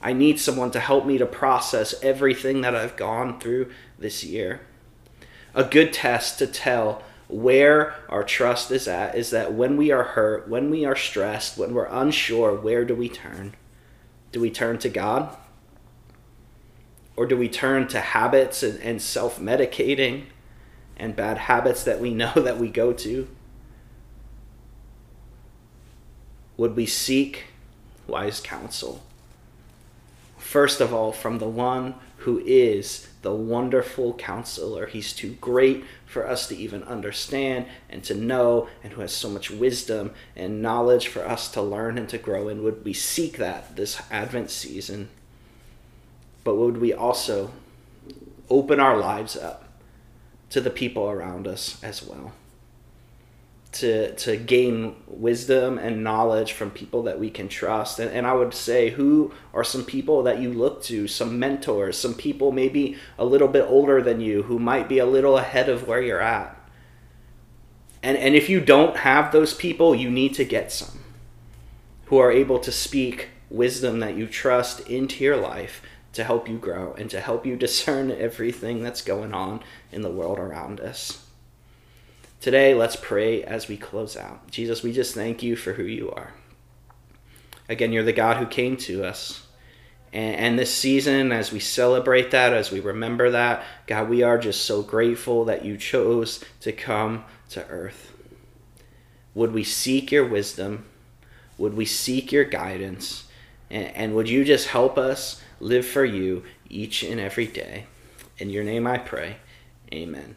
I 0.00 0.12
need 0.12 0.38
someone 0.38 0.70
to 0.70 0.80
help 0.80 1.04
me 1.04 1.18
to 1.18 1.26
process 1.26 2.00
everything 2.00 2.60
that 2.60 2.76
I've 2.76 2.94
gone 2.94 3.40
through 3.40 3.72
this 3.98 4.22
year. 4.22 4.60
A 5.56 5.64
good 5.64 5.92
test 5.92 6.38
to 6.38 6.46
tell 6.46 7.02
where 7.26 7.96
our 8.08 8.22
trust 8.22 8.70
is 8.70 8.86
at 8.86 9.16
is 9.16 9.30
that 9.30 9.54
when 9.54 9.76
we 9.76 9.90
are 9.90 10.04
hurt, 10.04 10.46
when 10.46 10.70
we 10.70 10.84
are 10.84 10.94
stressed, 10.94 11.58
when 11.58 11.74
we're 11.74 11.86
unsure, 11.86 12.54
where 12.54 12.84
do 12.84 12.94
we 12.94 13.08
turn? 13.08 13.56
Do 14.30 14.40
we 14.40 14.50
turn 14.50 14.78
to 14.78 14.88
God? 14.88 15.36
Or 17.16 17.26
do 17.26 17.36
we 17.36 17.48
turn 17.48 17.88
to 17.88 18.00
habits 18.00 18.62
and, 18.62 18.80
and 18.82 19.02
self 19.02 19.40
medicating 19.40 20.26
and 20.96 21.16
bad 21.16 21.38
habits 21.38 21.82
that 21.82 22.00
we 22.00 22.14
know 22.14 22.34
that 22.34 22.58
we 22.58 22.68
go 22.68 22.92
to? 22.92 23.26
Would 26.56 26.76
we 26.76 26.86
seek 26.86 27.44
wise 28.06 28.40
counsel? 28.40 29.02
First 30.38 30.80
of 30.80 30.92
all, 30.92 31.12
from 31.12 31.38
the 31.38 31.48
one 31.48 31.94
who 32.18 32.40
is 32.44 33.08
the 33.22 33.34
wonderful 33.34 34.14
counselor. 34.14 34.86
He's 34.86 35.12
too 35.12 35.32
great 35.40 35.84
for 36.06 36.26
us 36.26 36.46
to 36.48 36.56
even 36.56 36.82
understand 36.84 37.66
and 37.90 38.04
to 38.04 38.14
know, 38.14 38.68
and 38.82 38.92
who 38.92 39.00
has 39.00 39.12
so 39.12 39.28
much 39.28 39.50
wisdom 39.50 40.12
and 40.36 40.62
knowledge 40.62 41.08
for 41.08 41.26
us 41.26 41.50
to 41.52 41.62
learn 41.62 41.98
and 41.98 42.08
to 42.10 42.18
grow 42.18 42.48
in. 42.48 42.62
Would 42.62 42.84
we 42.84 42.92
seek 42.92 43.38
that 43.38 43.76
this 43.76 44.00
Advent 44.10 44.50
season? 44.50 45.08
but 46.44 46.56
would 46.56 46.76
we 46.76 46.92
also 46.92 47.50
open 48.50 48.78
our 48.78 48.98
lives 48.98 49.36
up 49.36 49.64
to 50.50 50.60
the 50.60 50.70
people 50.70 51.08
around 51.08 51.48
us 51.48 51.82
as 51.82 52.02
well? 52.02 52.32
To, 53.74 54.14
to 54.14 54.36
gain 54.36 54.94
wisdom 55.08 55.78
and 55.78 56.04
knowledge 56.04 56.52
from 56.52 56.70
people 56.70 57.02
that 57.04 57.18
we 57.18 57.28
can 57.28 57.48
trust. 57.48 57.98
And, 57.98 58.08
and 58.12 58.24
I 58.24 58.32
would 58.32 58.54
say, 58.54 58.90
who 58.90 59.32
are 59.52 59.64
some 59.64 59.84
people 59.84 60.22
that 60.22 60.40
you 60.40 60.52
look 60.52 60.82
to, 60.84 61.08
some 61.08 61.40
mentors, 61.40 61.98
some 61.98 62.14
people 62.14 62.52
maybe 62.52 62.96
a 63.18 63.24
little 63.24 63.48
bit 63.48 63.64
older 63.68 64.00
than 64.00 64.20
you 64.20 64.44
who 64.44 64.60
might 64.60 64.88
be 64.88 64.98
a 64.98 65.06
little 65.06 65.36
ahead 65.36 65.68
of 65.68 65.88
where 65.88 66.00
you're 66.00 66.20
at? 66.20 66.56
And, 68.04 68.16
and 68.16 68.34
if 68.34 68.48
you 68.48 68.60
don't 68.60 68.98
have 68.98 69.32
those 69.32 69.54
people, 69.54 69.94
you 69.94 70.10
need 70.10 70.34
to 70.34 70.44
get 70.44 70.70
some 70.70 71.00
who 72.06 72.18
are 72.18 72.30
able 72.30 72.58
to 72.58 72.70
speak 72.70 73.30
wisdom 73.50 74.00
that 74.00 74.16
you 74.16 74.26
trust 74.26 74.80
into 74.88 75.24
your 75.24 75.36
life 75.36 75.80
to 76.12 76.22
help 76.22 76.48
you 76.48 76.58
grow 76.58 76.94
and 76.94 77.10
to 77.10 77.20
help 77.20 77.46
you 77.46 77.56
discern 77.66 78.10
everything 78.10 78.82
that's 78.82 79.02
going 79.02 79.32
on 79.32 79.60
in 79.90 80.02
the 80.02 80.10
world 80.10 80.38
around 80.38 80.80
us. 80.80 81.26
Today, 82.44 82.74
let's 82.74 82.96
pray 82.96 83.42
as 83.42 83.68
we 83.68 83.78
close 83.78 84.18
out. 84.18 84.50
Jesus, 84.50 84.82
we 84.82 84.92
just 84.92 85.14
thank 85.14 85.42
you 85.42 85.56
for 85.56 85.72
who 85.72 85.84
you 85.84 86.10
are. 86.10 86.34
Again, 87.70 87.90
you're 87.90 88.02
the 88.02 88.12
God 88.12 88.36
who 88.36 88.44
came 88.44 88.76
to 88.76 89.02
us. 89.02 89.46
And, 90.12 90.36
and 90.36 90.58
this 90.58 90.70
season, 90.70 91.32
as 91.32 91.52
we 91.52 91.58
celebrate 91.58 92.32
that, 92.32 92.52
as 92.52 92.70
we 92.70 92.80
remember 92.80 93.30
that, 93.30 93.64
God, 93.86 94.10
we 94.10 94.22
are 94.22 94.36
just 94.36 94.66
so 94.66 94.82
grateful 94.82 95.46
that 95.46 95.64
you 95.64 95.78
chose 95.78 96.44
to 96.60 96.70
come 96.70 97.24
to 97.48 97.66
earth. 97.68 98.12
Would 99.34 99.54
we 99.54 99.64
seek 99.64 100.12
your 100.12 100.26
wisdom? 100.26 100.84
Would 101.56 101.72
we 101.72 101.86
seek 101.86 102.30
your 102.30 102.44
guidance? 102.44 103.26
And, 103.70 103.86
and 103.96 104.14
would 104.14 104.28
you 104.28 104.44
just 104.44 104.68
help 104.68 104.98
us 104.98 105.40
live 105.60 105.86
for 105.86 106.04
you 106.04 106.44
each 106.68 107.04
and 107.04 107.18
every 107.18 107.46
day. 107.46 107.86
In 108.36 108.50
your 108.50 108.64
name 108.64 108.86
I 108.86 108.98
pray. 108.98 109.36
Amen. 109.94 110.36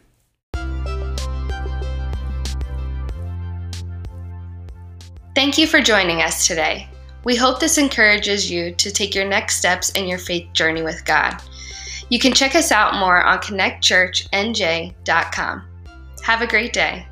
Thank 5.38 5.54
you 5.56 5.68
for 5.68 5.80
joining 5.80 6.20
us 6.20 6.48
today. 6.48 6.88
We 7.22 7.36
hope 7.36 7.60
this 7.60 7.78
encourages 7.78 8.50
you 8.50 8.74
to 8.74 8.90
take 8.90 9.14
your 9.14 9.24
next 9.24 9.54
steps 9.54 9.90
in 9.90 10.08
your 10.08 10.18
faith 10.18 10.52
journey 10.52 10.82
with 10.82 11.04
God. 11.04 11.40
You 12.08 12.18
can 12.18 12.32
check 12.32 12.56
us 12.56 12.72
out 12.72 12.98
more 12.98 13.22
on 13.22 13.38
connectchurchnj.com. 13.38 15.64
Have 16.24 16.42
a 16.42 16.46
great 16.48 16.72
day. 16.72 17.06